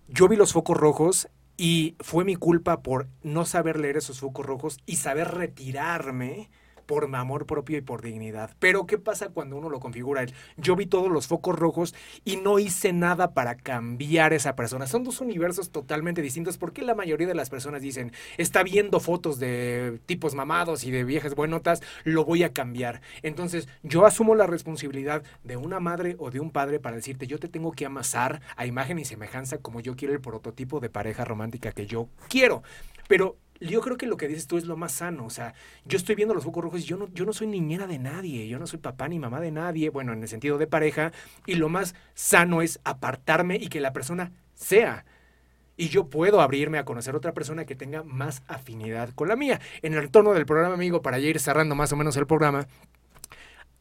[0.09, 1.29] yo vi los focos rojos
[1.59, 6.49] y fue mi culpa por no saber leer esos focos rojos y saber retirarme
[6.89, 8.49] por mi amor propio y por dignidad.
[8.57, 10.25] Pero ¿qué pasa cuando uno lo configura?
[10.57, 11.93] Yo vi todos los focos rojos
[12.25, 14.87] y no hice nada para cambiar esa persona.
[14.87, 16.57] Son dos universos totalmente distintos.
[16.57, 20.89] ¿Por qué la mayoría de las personas dicen, está viendo fotos de tipos mamados y
[20.89, 23.01] de viejas buenotas, lo voy a cambiar?
[23.21, 27.37] Entonces yo asumo la responsabilidad de una madre o de un padre para decirte, yo
[27.37, 31.23] te tengo que amasar a imagen y semejanza como yo quiero el prototipo de pareja
[31.23, 32.63] romántica que yo quiero.
[33.07, 35.25] Pero yo creo que lo que dices tú es lo más sano.
[35.25, 35.53] O sea,
[35.85, 38.47] yo estoy viendo los focos rojos y yo no, yo no soy niñera de nadie.
[38.47, 39.89] Yo no soy papá ni mamá de nadie.
[39.89, 41.11] Bueno, en el sentido de pareja.
[41.45, 45.05] Y lo más sano es apartarme y que la persona sea.
[45.75, 49.61] Y yo puedo abrirme a conocer otra persona que tenga más afinidad con la mía.
[49.81, 52.67] En el retorno del programa, amigo, para ya ir cerrando más o menos el programa,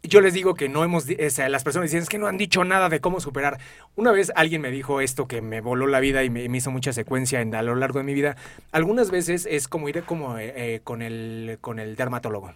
[0.03, 2.39] yo les digo que no hemos, o sea, las personas dicen, es que no han
[2.39, 3.59] dicho nada de cómo superar.
[3.97, 6.71] Una vez alguien me dijo esto que me voló la vida y me, me hizo
[6.71, 8.37] mucha secuencia en, a lo largo de mi vida.
[8.73, 12.53] Algunas veces es como ir como eh, eh, con, el, con el dermatólogo.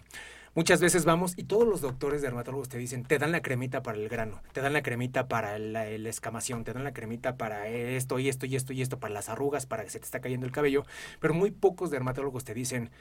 [0.55, 3.97] Muchas veces vamos y todos los doctores dermatólogos te dicen, te dan la cremita para
[3.97, 7.67] el grano, te dan la cremita para la, la escamación, te dan la cremita para
[7.67, 10.19] esto y esto y esto y esto, para las arrugas, para que se te está
[10.21, 10.85] cayendo el cabello.
[11.19, 12.91] Pero muy pocos dermatólogos te dicen,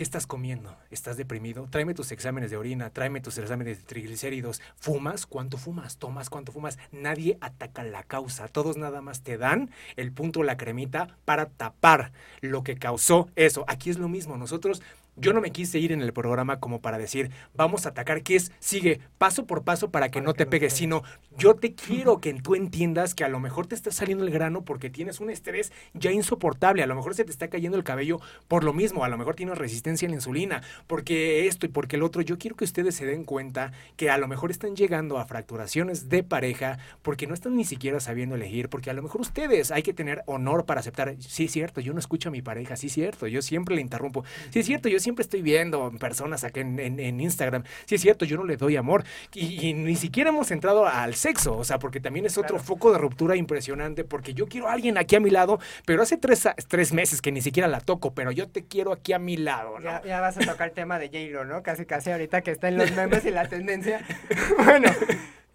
[0.00, 0.78] ¿Qué estás comiendo?
[0.90, 1.68] ¿Estás deprimido?
[1.68, 4.62] Tráeme tus exámenes de orina, tráeme tus exámenes de triglicéridos.
[4.76, 5.26] ¿Fumas?
[5.26, 5.98] ¿Cuánto fumas?
[5.98, 6.30] ¿Tomas?
[6.30, 6.78] ¿Cuánto fumas?
[6.90, 8.48] Nadie ataca la causa.
[8.48, 13.66] Todos nada más te dan el punto, la cremita, para tapar lo que causó eso.
[13.68, 14.38] Aquí es lo mismo.
[14.38, 14.80] Nosotros,
[15.20, 18.36] yo no me quise ir en el programa como para decir, vamos a atacar, que
[18.36, 20.72] es, sigue paso por paso para que Para no que te pegues.
[20.72, 21.02] sino
[21.38, 24.64] yo te quiero que tú entiendas que a lo mejor te está saliendo el grano
[24.64, 26.82] porque tienes un estrés ya insoportable.
[26.82, 29.04] A lo mejor se te está cayendo el cabello por lo mismo.
[29.04, 30.62] A lo mejor tienes resistencia a la insulina.
[30.86, 32.22] Porque esto y porque el otro.
[32.22, 36.08] Yo quiero que ustedes se den cuenta que a lo mejor están llegando a fracturaciones
[36.08, 38.68] de pareja porque no están ni siquiera sabiendo elegir.
[38.68, 41.14] Porque a lo mejor ustedes hay que tener honor para aceptar.
[41.18, 42.76] Sí, es cierto, yo no escucho a mi pareja.
[42.76, 44.24] Sí, es cierto, yo siempre le interrumpo.
[44.50, 47.64] Sí, es cierto, yo siempre estoy viendo personas acá en, en- en Instagram.
[47.86, 49.04] Sí, es cierto, yo no le doy amor.
[49.34, 51.56] Y, y ni siquiera hemos entrado al sexo.
[51.56, 52.64] O sea, porque también es otro Claro.
[52.64, 54.04] foco de ruptura impresionante.
[54.04, 57.32] Porque yo quiero a alguien aquí a mi lado, pero hace tres, tres meses que
[57.32, 59.84] ni siquiera la toco, pero yo te quiero aquí a mi lado, ¿no?
[59.84, 61.62] Ya, ya vas a tocar el tema de J-Lo, ¿no?
[61.62, 64.04] Casi, casi ahorita que está en los memes y la tendencia.
[64.64, 64.90] bueno,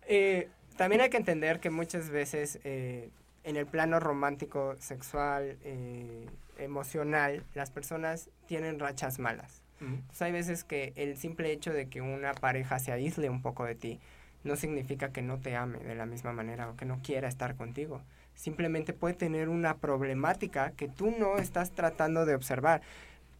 [0.08, 3.10] eh, también hay que entender que muchas veces eh,
[3.44, 6.26] en el plano romántico, sexual, eh,
[6.58, 9.62] emocional, las personas tienen rachas malas.
[9.82, 13.66] Entonces, hay veces que el simple hecho de que una pareja se aísle un poco
[13.66, 14.00] de ti
[14.44, 17.56] no significa que no te ame de la misma manera o que no quiera estar
[17.56, 18.02] contigo.
[18.36, 22.82] Simplemente puede tener una problemática que tú no estás tratando de observar.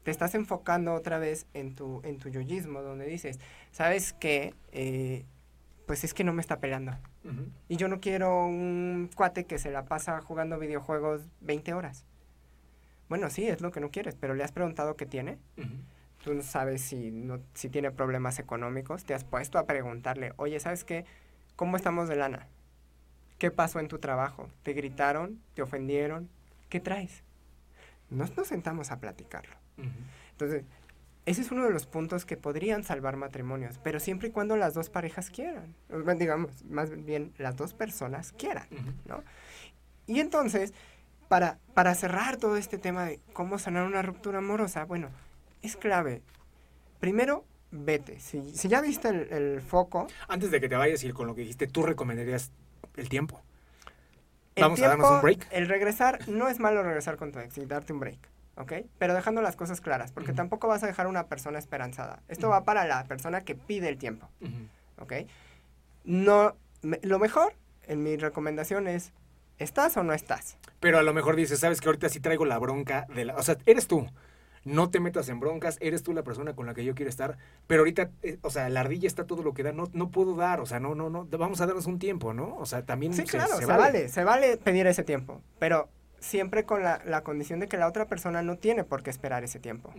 [0.04, 3.40] Te estás enfocando otra vez en tu, en tu yoyismo, donde dices,
[3.72, 4.54] ¿sabes qué?
[4.72, 5.26] Eh,
[5.86, 6.94] pues es que no me está pelando.
[7.70, 12.06] Y yo no quiero un cuate que se la pasa jugando videojuegos 20 horas.
[13.10, 15.38] Bueno, sí, es lo que no quieres, pero le has preguntado qué tiene.
[16.24, 19.04] Tú no sabes si, no, si tiene problemas económicos.
[19.04, 21.06] Te has puesto a preguntarle, oye, ¿sabes qué?
[21.56, 22.48] ¿Cómo estamos de lana?
[23.38, 24.50] ¿Qué pasó en tu trabajo?
[24.64, 25.40] ¿Te gritaron?
[25.54, 26.30] ¿Te ofendieron?
[26.70, 27.24] ¿Qué traes?
[28.10, 29.56] Nos, nos sentamos a platicarlo.
[30.32, 30.64] Entonces,
[31.26, 34.74] ese es uno de los puntos que podrían salvar matrimonios, pero siempre y cuando las
[34.74, 35.76] dos parejas quieran.
[36.18, 38.68] Digamos, más bien las dos personas quieran.
[39.06, 39.24] ¿no?
[40.08, 40.74] Y entonces,
[41.28, 45.10] para, para cerrar todo este tema de cómo sanar una ruptura amorosa, bueno,
[45.62, 46.22] es clave.
[47.00, 48.20] Primero, vete.
[48.20, 51.36] Si, si ya viste el, el foco, Antes de que te vayas y con lo
[51.36, 52.52] que dijiste, ¿tú recomendarías
[52.96, 53.42] el tiempo?
[54.56, 55.48] el Vamos a darnos un break.
[55.52, 58.20] El regresar, no es malo regresar con tu ex y darte un break,
[58.56, 58.72] ¿ok?
[58.98, 62.22] Pero dejando las cosas claras, porque tampoco vas a dejar a una persona esperanzada.
[62.30, 64.30] Esto va para la persona que pide el tiempo.
[65.00, 65.12] ¿ok?
[66.06, 67.54] No, me- lo mejor,
[67.88, 69.12] en mi recomendación es,
[69.60, 70.58] ¿estás o no estás?
[70.80, 73.36] Pero a lo mejor dices, sabes que ahorita sí traigo la bronca de la...
[73.36, 74.08] O sea, eres tú.
[74.64, 77.38] No te metas en broncas, eres tú la persona con la que yo quiero estar.
[77.68, 79.72] Pero ahorita, eh, o sea, la ardilla está todo lo que da.
[79.72, 81.26] No, no puedo dar, o sea, no, no, no.
[81.26, 82.56] Vamos a darnos un tiempo, ¿no?
[82.58, 84.10] O sea, también Sí, se, claro, se se, vale.
[84.10, 85.88] se vale pedir ese tiempo, pero
[86.20, 89.44] siempre con la, la condición de que la otra persona no tiene por qué esperar
[89.44, 89.94] ese tiempo.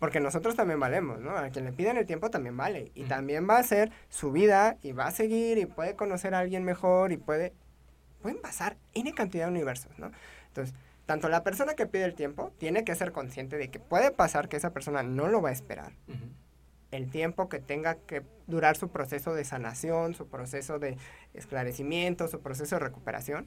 [0.00, 1.30] Porque nosotros también valemos, ¿no?
[1.30, 2.90] A quien le piden el tiempo también vale.
[2.96, 6.40] Y también va a hacer su vida y va a seguir y puede conocer a
[6.40, 7.52] alguien mejor y puede...
[8.24, 10.10] Pueden pasar N cantidad de universos, ¿no?
[10.46, 14.12] Entonces, tanto la persona que pide el tiempo tiene que ser consciente de que puede
[14.12, 15.92] pasar que esa persona no lo va a esperar.
[16.08, 16.30] Ujú.
[16.90, 20.96] El tiempo que tenga que durar su proceso de sanación, su proceso de
[21.34, 23.46] esclarecimiento, su proceso de recuperación.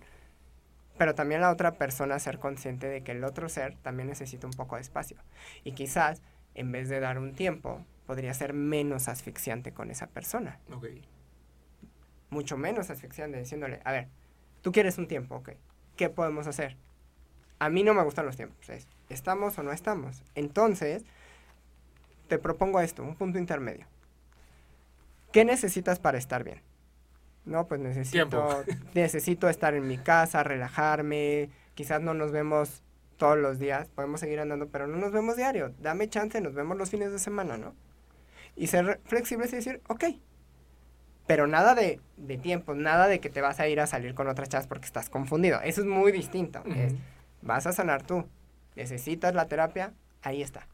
[0.99, 4.53] Pero también la otra persona ser consciente de que el otro ser también necesita un
[4.53, 5.17] poco de espacio.
[5.63, 6.21] Y quizás,
[6.53, 10.59] en vez de dar un tiempo, podría ser menos asfixiante con esa persona.
[10.71, 10.86] Ok.
[12.30, 14.09] Mucho menos asfixiante, diciéndole, a ver,
[14.68, 15.51] tú quieres un tiempo, ok.
[15.95, 16.76] ¿Qué podemos hacer?
[17.57, 18.68] A mí no me gustan los tiempos.
[18.68, 20.22] es, ¿Estamos o no estamos?
[20.36, 21.05] Entonces,
[22.28, 23.86] te propongo esto, un punto intermedio.
[25.32, 26.59] ¿Qué necesitas para estar bien?
[27.45, 32.84] No, pues necesito, necesito estar en mi casa, relajarme, quizás no nos vemos
[33.15, 35.74] todos los días, podemos seguir andando, pero no nos vemos diario.
[35.80, 37.74] Dame chance, nos vemos los fines de semana, ¿no?
[38.57, 40.03] Y ser flexibles y decir, ok.
[41.28, 44.28] Pero nada de, de tiempo, nada de que te vas a ir a salir con
[44.28, 45.59] otras chavas porque estás confundido.
[45.61, 46.63] Eso es muy distinto.
[46.73, 46.93] Es,
[47.41, 48.25] vas a sanar tú.
[48.75, 50.67] Necesitas la terapia, ahí está.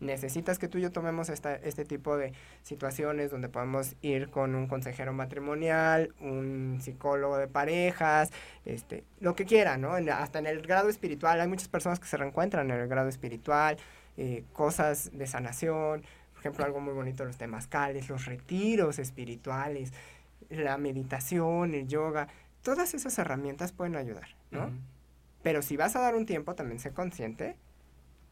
[0.00, 2.32] Necesitas que tú y yo tomemos esta, este tipo de
[2.62, 8.30] situaciones donde podemos ir con un consejero matrimonial, un psicólogo de parejas,
[8.64, 9.96] este, lo que quiera, ¿no?
[9.98, 13.08] En- hasta en el grado espiritual, hay muchas personas que se reencuentran en el grado
[13.08, 13.76] espiritual,
[14.16, 16.04] eh, cosas de sanación,
[16.38, 19.92] por ejemplo, algo muy bonito, los temazcales, los retiros espirituales,
[20.50, 22.28] la meditación, el yoga,
[22.62, 24.70] todas esas herramientas pueden ayudar, ¿no?
[25.42, 27.56] Pero si vas a dar un tiempo, también sé consciente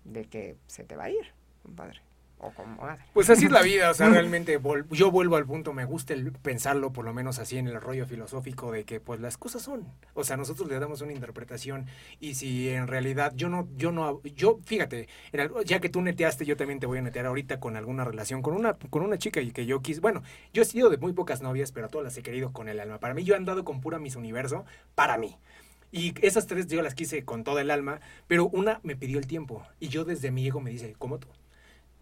[0.04, 1.32] de que se te va a ir,
[1.64, 2.00] compadre.
[2.38, 3.02] O comadre.
[3.14, 6.12] Pues así es la vida, o sea, realmente vol- yo vuelvo al punto, me gusta
[6.12, 9.62] el pensarlo por lo menos así en el rollo filosófico de que pues las cosas
[9.62, 11.86] son, o sea, nosotros le damos una interpretación
[12.20, 15.08] y si en realidad yo no, yo no, yo, fíjate,
[15.64, 18.54] ya que tú neteaste, yo también te voy a netear ahorita con alguna relación con
[18.54, 20.22] una, con una chica y que yo quise, bueno,
[20.52, 22.80] yo he sido de muy pocas novias, pero a todas las he querido con el
[22.80, 22.98] alma.
[23.00, 25.38] Para mí yo he andado con pura mis universo, para mí.
[25.90, 29.26] Y esas tres yo las quise con toda el alma, pero una me pidió el
[29.26, 31.28] tiempo y yo desde mi ego me dice, ¿cómo tú?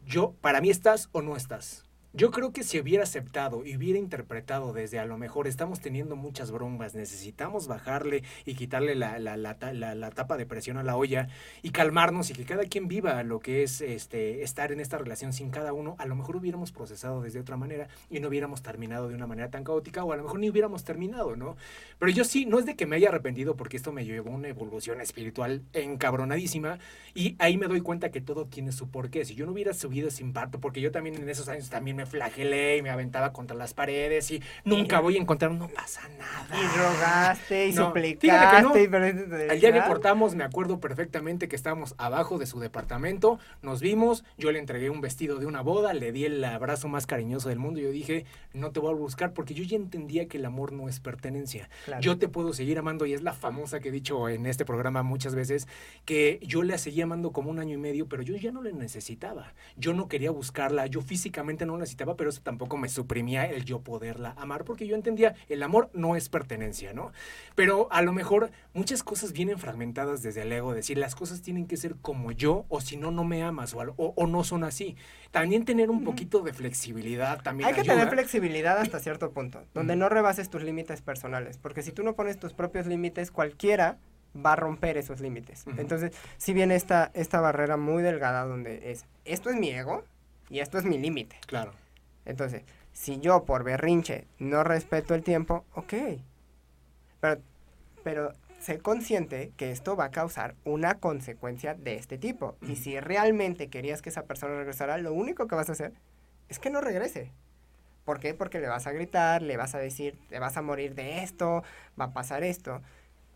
[0.07, 1.85] Yo, para mí estás o no estás.
[2.17, 6.15] Yo creo que si hubiera aceptado y hubiera interpretado desde a lo mejor estamos teniendo
[6.15, 10.97] muchas bromas, necesitamos bajarle y quitarle la, la, la, la tapa de presión a la
[10.97, 11.27] olla
[11.63, 15.33] y calmarnos y que cada quien viva lo que es este, estar en esta relación
[15.33, 19.09] sin cada uno, a lo mejor hubiéramos procesado desde otra manera y no hubiéramos terminado
[19.09, 21.57] de una manera tan caótica o a lo mejor ni hubiéramos terminado, ¿no?
[21.99, 24.35] Pero yo sí, no es de que me haya arrepentido porque esto me llevó a
[24.35, 26.79] una evolución espiritual encabronadísima
[27.13, 29.25] y ahí me doy cuenta que todo tiene su porqué.
[29.25, 32.04] Si yo no hubiera subido ese impacto, porque yo también en esos años también me
[32.07, 36.49] flagelé y me aventaba contra las paredes y nunca voy a encontrar, no pasa nada.
[36.51, 38.75] Y rogaste y No, suplicaste que no.
[38.75, 44.25] El día que cortamos, me acuerdo perfectamente que estábamos abajo de su departamento, nos vimos,
[44.39, 47.59] yo le entregué un vestido de una boda, le di el abrazo más cariñoso del
[47.59, 50.45] mundo y yo dije, no te voy a buscar porque yo ya entendía que el
[50.45, 51.69] amor no es pertenencia.
[51.85, 52.03] Claro.
[52.03, 55.03] Yo te puedo seguir amando y es la famosa que he dicho en este programa
[55.03, 55.69] muchas veces,
[56.05, 58.73] que yo la seguía amando como un año y medio, pero yo ya no le
[58.73, 59.53] necesitaba.
[59.77, 63.65] Yo no quería buscarla, yo físicamente no la necesitaba, pero eso tampoco me suprimía el
[63.65, 67.13] yo poderla amar, porque yo entendía, el amor no es pertenencia, ¿no?
[67.55, 71.67] Pero a lo mejor muchas cosas vienen fragmentadas desde el ego, decir las cosas tienen
[71.67, 74.65] que ser como yo, o si no, no me amas, o, o- o no son
[74.65, 74.97] así.
[75.31, 77.95] También tener un poquito de flexibilidad también Hay que ayuda.
[77.95, 82.15] tener flexibilidad hasta cierto punto, donde no rebases tus límites personales, porque si tú no
[82.15, 83.99] pones tus propios límites, cualquiera
[84.45, 85.65] va a romper esos límites.
[85.67, 85.81] Ujú.
[85.81, 90.03] Entonces, si viene esta, esta barrera muy delgada donde es, esto es mi ego
[90.51, 91.37] y esto es mi límite.
[91.47, 91.71] Claro.
[92.25, 92.63] Entonces,
[92.93, 95.95] si yo por berrinche no respeto el tiempo, ok.
[97.21, 97.41] Pero,
[98.03, 102.57] pero sé consciente que esto va a causar una consecuencia de este tipo.
[102.63, 105.93] Y si realmente querías que esa persona regresara, lo único que vas a hacer
[106.49, 107.33] es que no regrese.
[108.05, 108.35] ¿Por qué?
[108.35, 111.63] Porque le vas a gritar, le vas a decir, te vas a morir de esto,
[111.99, 112.83] va a pasar esto.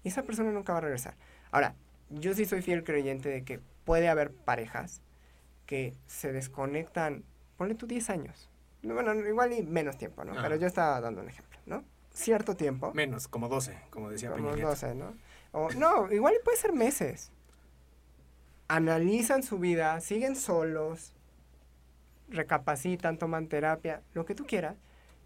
[0.04, 1.14] Y esa persona nunca va a regresar.
[1.50, 1.74] Ahora,
[2.10, 5.00] yo sí soy fiel creyente de que puede haber parejas
[5.66, 7.24] que se desconectan,
[7.56, 8.48] ponle tú 10 años.
[8.82, 10.34] No, Bueno, igual y menos tiempo, ¿no?
[10.40, 11.84] Pero yo estaba dando un ejemplo, ¿no?
[12.12, 12.92] Cierto tiempo.
[12.94, 14.68] Menos, como 12, como decía como Peña Nieto.
[14.70, 15.14] 12, ¿no?
[15.52, 17.30] O, no, igual y puede ser meses.
[18.68, 21.14] Analizan su vida, siguen solos,
[22.28, 24.76] recapacitan, toman terapia, lo que tú quieras,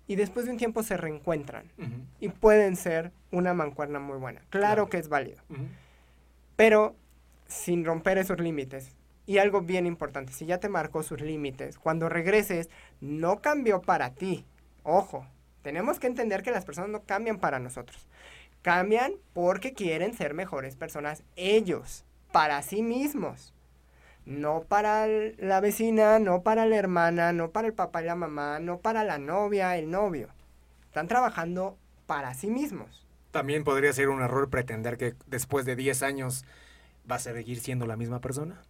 [0.06, 1.70] y después de un tiempo se reencuentran.
[2.20, 4.40] Y pueden ser una mancuerna muy buena.
[4.50, 4.88] Claro, Claro.
[4.88, 5.42] que es válido,
[6.56, 6.94] pero
[7.48, 8.94] sin romper esos límites.
[9.24, 12.68] Y algo bien importante, si ya te marcó sus límites, cuando regreses,
[13.00, 14.44] no cambió para ti.
[14.82, 15.26] Ojo,
[15.62, 18.08] tenemos que entender que las personas no cambian para nosotros.
[18.62, 23.54] Cambian porque quieren ser mejores personas ellos, para sí mismos.
[24.24, 28.60] No para la vecina, no para la hermana, no para el papá y la mamá,
[28.60, 30.28] no para la novia, el novio.
[30.86, 33.06] Están trabajando para sí mismos.
[33.30, 36.44] También podría ser un error pretender que después de 10 años
[37.10, 38.60] va a seguir siendo la misma persona.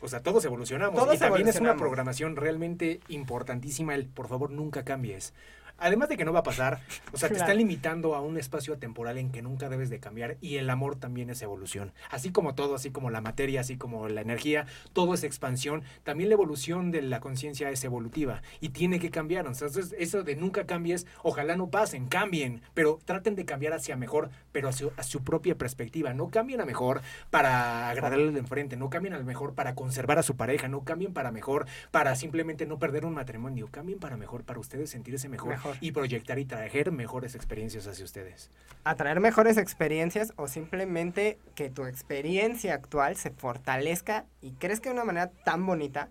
[0.00, 0.98] O sea, todos evolucionamos.
[0.98, 5.32] Todos y también es una programación realmente importantísima el por favor nunca cambies.
[5.78, 6.80] Además de que no va a pasar,
[7.12, 7.50] o sea, te Claro.
[7.50, 10.96] está limitando a un espacio temporal en que nunca debes de cambiar y el amor
[10.96, 11.92] también es evolución.
[12.08, 15.82] Así como todo, así como la materia, así como la energía, todo es expansión.
[16.02, 19.44] También la evolución de la conciencia es evolutiva y tiene que cambiar.
[19.46, 24.30] Entonces, eso de nunca cambies, ojalá no pasen, cambien, pero traten de cambiar hacia mejor,
[24.56, 26.14] pero a su, a su propia perspectiva.
[26.14, 30.22] No cambien a mejor para agradarle de enfrente, no cambien a mejor para conservar a
[30.22, 34.44] su pareja, no cambien para mejor para simplemente no perder un matrimonio, cambien para mejor,
[34.44, 35.76] para ustedes sentirse mejor, Mejor.
[35.82, 38.50] y proyectar y traer mejores experiencias hacia ustedes.
[38.84, 45.04] atraer mejores experiencias o simplemente que tu experiencia actual se fortalezca y crezca de una
[45.04, 46.08] manera tan bonita,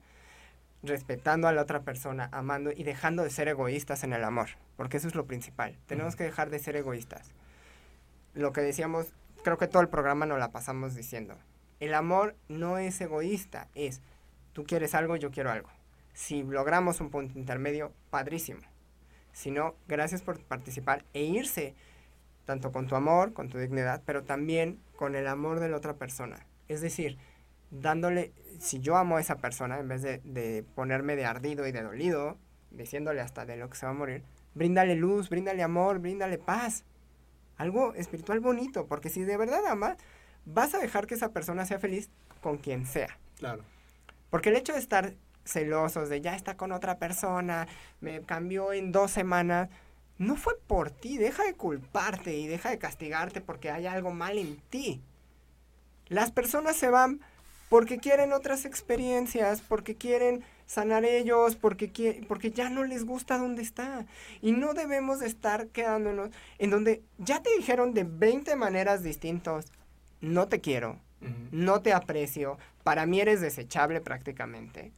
[0.83, 4.97] respetando a la otra persona, amando y dejando de ser egoístas en el amor, porque
[4.97, 5.79] eso es lo principal.
[5.87, 7.31] Tenemos que dejar de ser egoístas.
[8.35, 9.07] Lo que decíamos,
[9.43, 11.35] creo que todo el programa nos la pasamos diciendo.
[11.79, 14.01] El amor no es egoísta, es
[14.53, 15.69] tú quieres algo, yo quiero algo.
[16.13, 18.61] Si logramos un punto intermedio, padrísimo.
[19.33, 21.75] Si no, gracias por participar e irse
[22.45, 25.95] tanto con tu amor, con tu dignidad, pero también con el amor de la otra
[25.95, 26.45] persona.
[26.67, 27.17] Es decir,
[27.71, 31.71] dándole, si yo amo a esa persona, en vez de, de ponerme de ardido y
[31.71, 32.37] de dolido,
[32.71, 34.23] diciéndole hasta de lo que se va a morir,
[34.53, 36.85] bríndale luz, bríndale amor, bríndale paz.
[37.57, 39.97] Algo espiritual bonito, porque si de verdad amas,
[40.45, 42.09] vas a dejar que esa persona sea feliz
[42.41, 43.17] con quien sea.
[43.37, 43.63] Claro.
[44.29, 45.13] Porque el hecho de estar
[45.45, 47.67] celosos, de ya está con otra persona,
[48.01, 49.69] me cambió en dos semanas,
[50.17, 51.17] no fue por ti.
[51.17, 55.01] Deja de culparte y deja de castigarte porque hay algo mal en ti.
[56.07, 57.21] Las personas se van
[57.69, 63.61] porque quieren otras experiencias, porque quieren sanar ellos, porque, porque ya no les gusta donde
[63.61, 64.05] está.
[64.41, 69.65] Y no debemos de estar quedándonos en donde ya te dijeron de 20 maneras distintas,
[70.21, 70.99] no te quiero,
[71.51, 74.91] no te aprecio, para mí eres desechable prácticamente.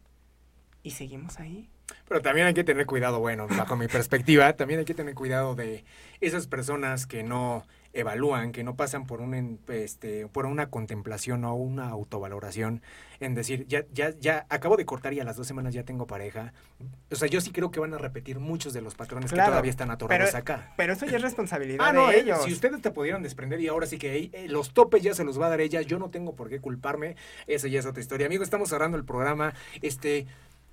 [0.83, 1.69] Y seguimos ahí.
[2.07, 5.55] Pero también hay que tener cuidado, bueno, bajo mi perspectiva, también hay que tener cuidado
[5.55, 5.85] de
[6.19, 7.65] esas personas que no
[7.99, 12.81] evalúan, que no pasan por un este por una contemplación o una autovaloración
[13.19, 16.05] en decir, ya ya ya acabo de cortar y a las dos semanas ya tengo
[16.07, 16.53] pareja.
[17.11, 19.51] O sea, yo sí creo que van a repetir muchos de los patrones Claro, que
[19.51, 20.73] todavía están atorados pero- acá.
[20.77, 22.43] Pero eso ya es responsabilidad Ah, de eh, ellos.
[22.43, 25.41] si ustedes te pudieran desprender y ahora sí que eh, los topes ya se los
[25.41, 27.15] va a dar ella, yo no tengo por qué culparme,
[27.47, 28.27] esa ya es otra historia.
[28.27, 30.27] Amigo, estamos cerrando el programa, este,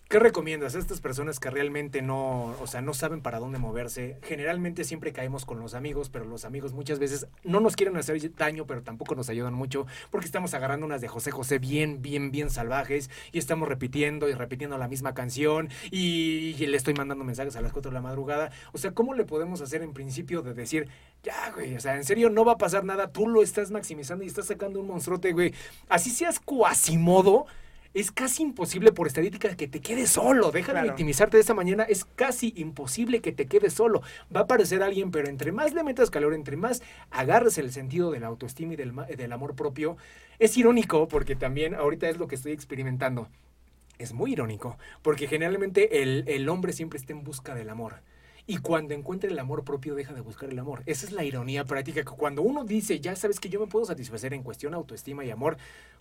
[0.08, 4.18] ¿qué recomiendas a estas personas que realmente no, o sea, no saben para dónde moverse?
[4.22, 8.14] Generalmente siempre caemos con los amigos, pero los amigos muchas veces no nos quieren hacer
[8.36, 12.30] daño, pero tampoco nos ayudan mucho, porque estamos agarrando unas de José José bien, bien,
[12.30, 17.56] bien salvajes, y estamos repitiendo y repitiendo la misma canción, y, le estoy mandando mensajes
[17.56, 18.50] a las 4 de la madrugada.
[18.72, 20.88] O sea, ¿cómo le podemos hacer en principio de decir,
[21.22, 24.24] ya, güey, o sea, en serio no va a pasar nada, tú lo estás maximizando
[24.24, 25.54] y estás sacando un monstruote, güey.
[25.88, 27.46] Así seas cuasimodo,
[27.94, 30.50] es casi imposible por estadística que te quedes solo.
[30.50, 34.02] Deja de victimizarte de esa mañana, es casi imposible que te quedes solo.
[34.34, 36.82] Va a aparecer alguien, pero entre más le metas calor, entre más
[37.12, 39.96] agarres el sentido de la autoestima y del, del amor propio,
[40.40, 43.28] es irónico porque también ahorita es lo que estoy experimentando.
[43.96, 48.00] Es muy irónico, porque generalmente el, el hombre siempre está en busca del amor.
[48.46, 50.82] Y cuando encuentra el amor propio, deja de buscar el amor.
[50.84, 52.02] Esa es la ironía práctica.
[52.04, 55.30] Que cuando uno dice, ya sabes que yo me puedo satisfacer en cuestión autoestima y
[55.30, 55.56] amor,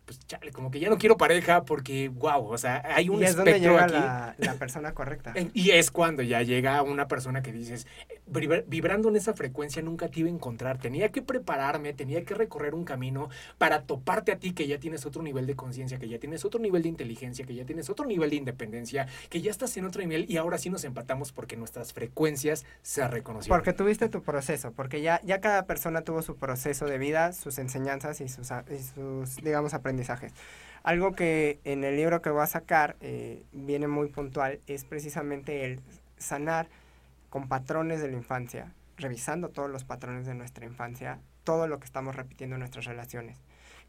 [0.05, 3.25] pues chale, como que ya no quiero pareja porque, wow, o sea, hay un y
[3.25, 3.93] es donde espectro llega aquí.
[3.93, 5.33] la, la persona correcta.
[5.53, 7.87] Y es cuando ya llega una persona que dices,
[8.27, 12.33] vibra- vibrando en esa frecuencia nunca te iba a encontrar, tenía que prepararme, tenía que
[12.33, 16.09] recorrer un camino para toparte a ti que ya tienes otro nivel de conciencia, que
[16.09, 19.51] ya tienes otro nivel de inteligencia, que ya tienes otro nivel de independencia, que ya
[19.51, 23.57] estás en otro nivel y ahora sí nos empatamos porque nuestras frecuencias se reconocieron.
[23.57, 27.57] Porque tuviste tu proceso, porque ya, ya cada persona tuvo su proceso de vida, sus
[27.57, 29.92] enseñanzas y sus, y sus digamos, aprendizajes.
[30.83, 35.65] Algo que en el libro que voy a sacar eh, viene muy puntual es precisamente
[35.65, 35.79] el
[36.17, 36.67] sanar
[37.29, 41.85] con patrones de la infancia, revisando todos los patrones de nuestra infancia, todo lo que
[41.85, 43.39] estamos repitiendo en nuestras relaciones,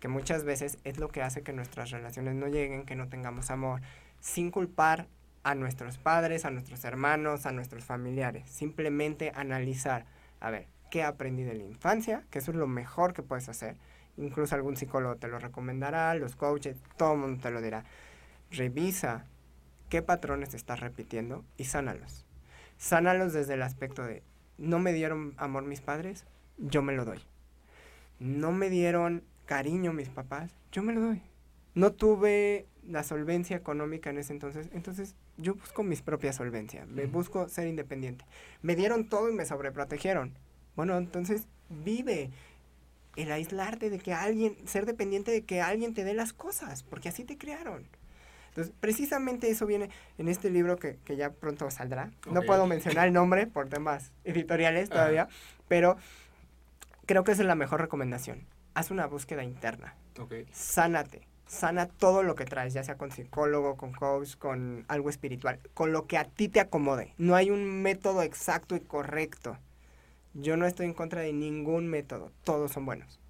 [0.00, 3.50] que muchas veces es lo que hace que nuestras relaciones no lleguen, que no tengamos
[3.50, 3.80] amor,
[4.20, 5.08] sin culpar
[5.42, 8.48] a nuestros padres, a nuestros hermanos, a nuestros familiares.
[8.48, 10.06] Simplemente analizar,
[10.40, 12.24] a ver, ¿qué aprendí de la infancia?
[12.30, 13.76] Que eso es lo mejor que puedes hacer.
[14.16, 17.84] Incluso algún psicólogo te lo recomendará, los coaches, todo el mundo te lo dirá.
[18.50, 19.26] Revisa
[19.88, 22.24] qué patrones estás repitiendo y sánalos.
[22.78, 24.22] Sánalos desde el aspecto de,
[24.58, 26.24] no me dieron amor mis padres,
[26.58, 27.20] yo me lo doy.
[28.18, 31.22] No me dieron cariño mis papás, yo me lo doy.
[31.74, 37.06] No tuve la solvencia económica en ese entonces, entonces yo busco mis propias solvencias, me
[37.06, 38.24] busco ser independiente.
[38.62, 40.34] Me dieron todo y me sobreprotegieron.
[40.76, 42.30] Bueno, entonces vive
[43.16, 47.08] el aislarte de que alguien, ser dependiente de que alguien te dé las cosas, porque
[47.08, 47.86] así te crearon.
[48.48, 52.10] Entonces, precisamente eso viene en este libro que, que ya pronto saldrá.
[52.30, 55.28] No puedo mencionar el nombre por temas editoriales todavía,
[55.66, 55.96] pero
[57.06, 58.46] creo que esa es la mejor recomendación.
[58.74, 60.34] Haz una búsqueda interna Ok.
[60.52, 61.22] sánate.
[61.46, 65.92] Sana todo lo que traes, ya sea con psicólogo, con coach, con algo espiritual, con
[65.92, 67.12] lo que a ti te acomode.
[67.18, 69.58] No hay un método exacto y correcto.
[70.34, 73.20] Yo no estoy en contra de ningún método, todos son buenos.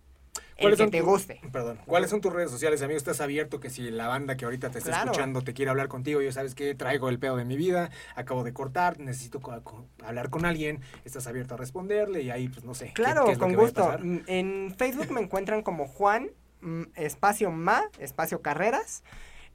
[0.56, 1.40] El ¿Cuáles que te tu- guste.
[1.52, 1.80] Perdón.
[1.84, 2.96] ¿Cuáles son tus redes sociales, amigo?
[2.96, 5.10] Estás abierto que si la banda que ahorita te está Claro.
[5.10, 8.44] escuchando te quiere hablar contigo, yo sabes que traigo el pedo de mi vida, acabo
[8.44, 12.64] de cortar, necesito co- co- hablar con alguien, estás abierto a responderle y ahí, pues
[12.64, 12.86] no sé.
[12.86, 13.96] ¿qué- Claro, qué es lo con que gusto.
[14.00, 16.30] Mm, En Facebook me encuentran como Juan,
[16.60, 19.02] mm, espacio Ma, espacio Carreras.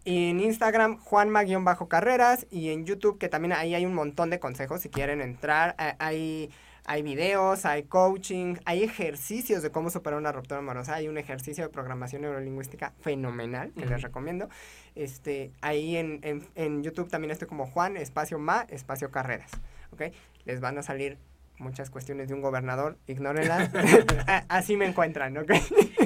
[0.05, 2.47] Y en Instagram, Juanma-Carreras.
[2.49, 5.75] Y en YouTube, que también ahí hay un montón de consejos si quieren entrar.
[5.77, 6.49] a- Hay,
[6.89, 10.95] hay videos, hay coaching, hay ejercicios de cómo superar una ruptura amorosa.
[10.95, 14.49] Hay un ejercicio de programación neurolingüística fenomenal que les recomiendo.
[14.95, 19.51] Este, ahí en, en, en YouTube también estoy como Juan, espacio Ma, espacio Carreras.
[19.91, 20.01] ¿Ok?
[20.45, 21.19] Les van a salir
[21.59, 23.69] muchas cuestiones de un gobernador, ignórenlas.
[24.27, 25.51] A- Así me encuentran, ¿ok?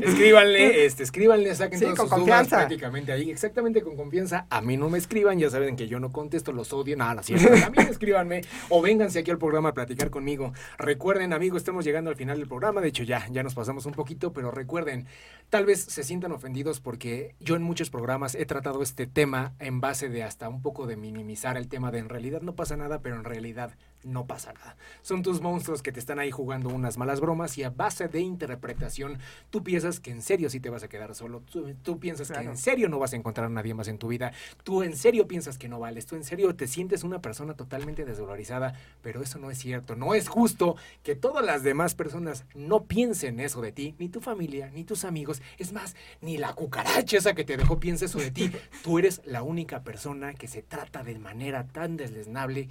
[0.02, 2.56] Escríbanle, este, escríbanle, saquen Sí, todas con sus confianza.
[2.58, 4.46] dudas prácticamente ahí, exactamente con confianza.
[4.50, 7.22] A mí no me escriban, ya saben que yo no contesto, los odio, nada, no
[7.22, 7.48] es cierto.
[7.60, 10.54] También escríbanme o vénganse aquí al programa a platicar conmigo.
[10.78, 13.94] Recuerden, amigos, estamos llegando al final del programa, de hecho ya, ya nos pasamos un
[13.94, 15.08] poquito, pero recuerden,
[15.50, 19.80] tal vez se sientan ofendidos porque yo en muchos programas he tratado este tema en
[19.82, 23.00] base de hasta un poco de minimizar el tema de en realidad no pasa nada,
[23.00, 24.76] pero en realidad no pasa nada.
[25.02, 28.22] Son tus monstruos que te están ahí jugando unas malas bromas y a base de
[28.22, 32.32] interpretación tú piensas que en serio sí te vas a quedar solo, tú, tú piensas
[32.32, 34.32] que en serio no vas a encontrar a nadie más en tu vida,
[34.64, 38.06] tú en serio piensas que no vales, tú en serio te sientes una persona totalmente
[38.06, 42.86] desvalorizada, pero eso no es cierto, no es justo que todas las demás personas no
[42.86, 47.18] piensen eso de ti, ni tu familia, ni tus amigos, es más, ni la cucaracha
[47.18, 48.52] esa que te dejó piensa eso de ti,
[48.84, 52.70] tú eres la única persona que se trata de manera tan desleznable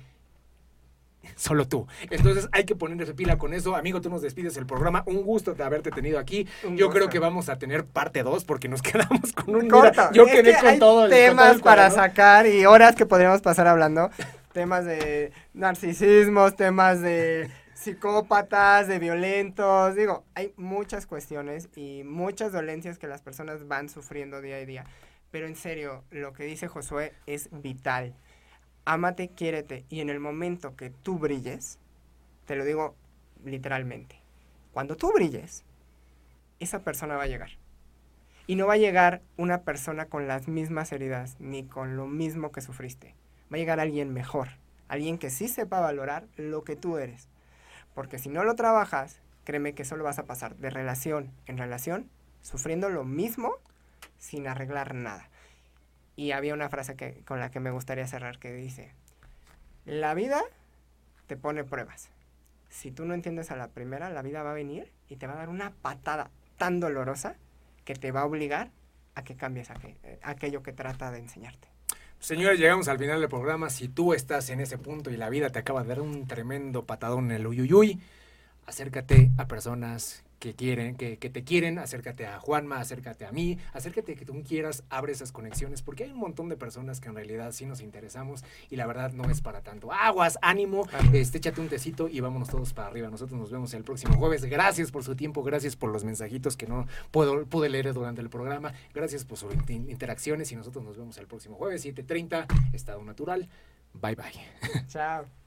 [1.36, 1.86] Solo tú.
[2.10, 3.76] Entonces hay que ponerse pila con eso.
[3.76, 5.02] Amigo, tú nos despides el programa.
[5.06, 6.46] Un gusto de haberte tenido aquí.
[6.64, 6.98] Un Yo gusto.
[6.98, 9.68] creo que vamos a tener parte 2 porque nos quedamos con un...
[9.68, 9.90] Corto.
[9.90, 12.46] Mira, yo Es quedé que con hay todo el con todo temas el para sacar
[12.46, 14.10] y horas que podríamos pasar hablando.
[14.52, 19.94] temas de narcisismos, temas de psicópatas, de violentos.
[19.94, 24.84] Digo, hay muchas cuestiones y muchas dolencias que las personas van sufriendo día a día.
[25.30, 28.14] Pero en serio, lo que dice Josué es vital.
[28.84, 31.78] Ámate, quiérete y en el momento que tú brilles,
[32.46, 32.96] te lo digo
[33.44, 34.16] literalmente,
[34.72, 35.64] cuando tú brilles,
[36.58, 37.50] esa persona va a llegar.
[38.48, 42.50] Y no va a llegar una persona con las mismas heridas, ni con lo mismo
[42.50, 43.14] que sufriste.
[43.52, 44.48] Va a llegar alguien mejor,
[44.88, 47.28] alguien que sí sepa valorar lo que tú eres.
[47.94, 52.10] Porque si no lo trabajas, créeme que solo vas a pasar de relación en relación,
[52.40, 53.54] sufriendo lo mismo,
[54.18, 55.28] sin arreglar nada.
[56.16, 58.92] Y había una frase que, con la que me gustaría cerrar que dice,
[59.84, 60.42] la vida
[61.26, 62.10] te pone pruebas.
[62.68, 65.34] Si tú no entiendes a la primera, la vida va a venir y te va
[65.34, 67.36] a dar una patada tan dolorosa
[67.84, 68.70] que te va a obligar
[69.14, 71.68] a que cambies eh, aquello que trata de enseñarte.
[72.18, 73.68] Señores, llegamos al final del programa.
[73.68, 76.86] Si tú estás en ese punto y la vida te acaba de dar un tremendo
[76.86, 78.00] patadón en el uyuyuy,
[78.66, 83.58] acércate a personas que quieren, que, que te quieren, acércate a Juanma, acércate a mí,
[83.72, 87.14] acércate que tú quieras, abre esas conexiones, porque hay un montón de personas que en
[87.14, 89.92] realidad sí nos interesamos y la verdad no es para tanto.
[89.92, 91.14] Aguas, ánimo, Ánimo.
[91.16, 93.08] este, échate un tecito y vámonos todos para arriba.
[93.08, 94.44] Nosotros nos vemos el próximo jueves.
[94.44, 98.28] Gracias por su tiempo, gracias por los mensajitos que no puedo, pude leer durante el
[98.28, 103.02] programa, gracias por sus in- interacciones y nosotros nos vemos el próximo jueves, 7.30, Estado
[103.04, 103.48] Natural.
[103.94, 104.86] Bye bye.
[104.88, 105.41] Chao.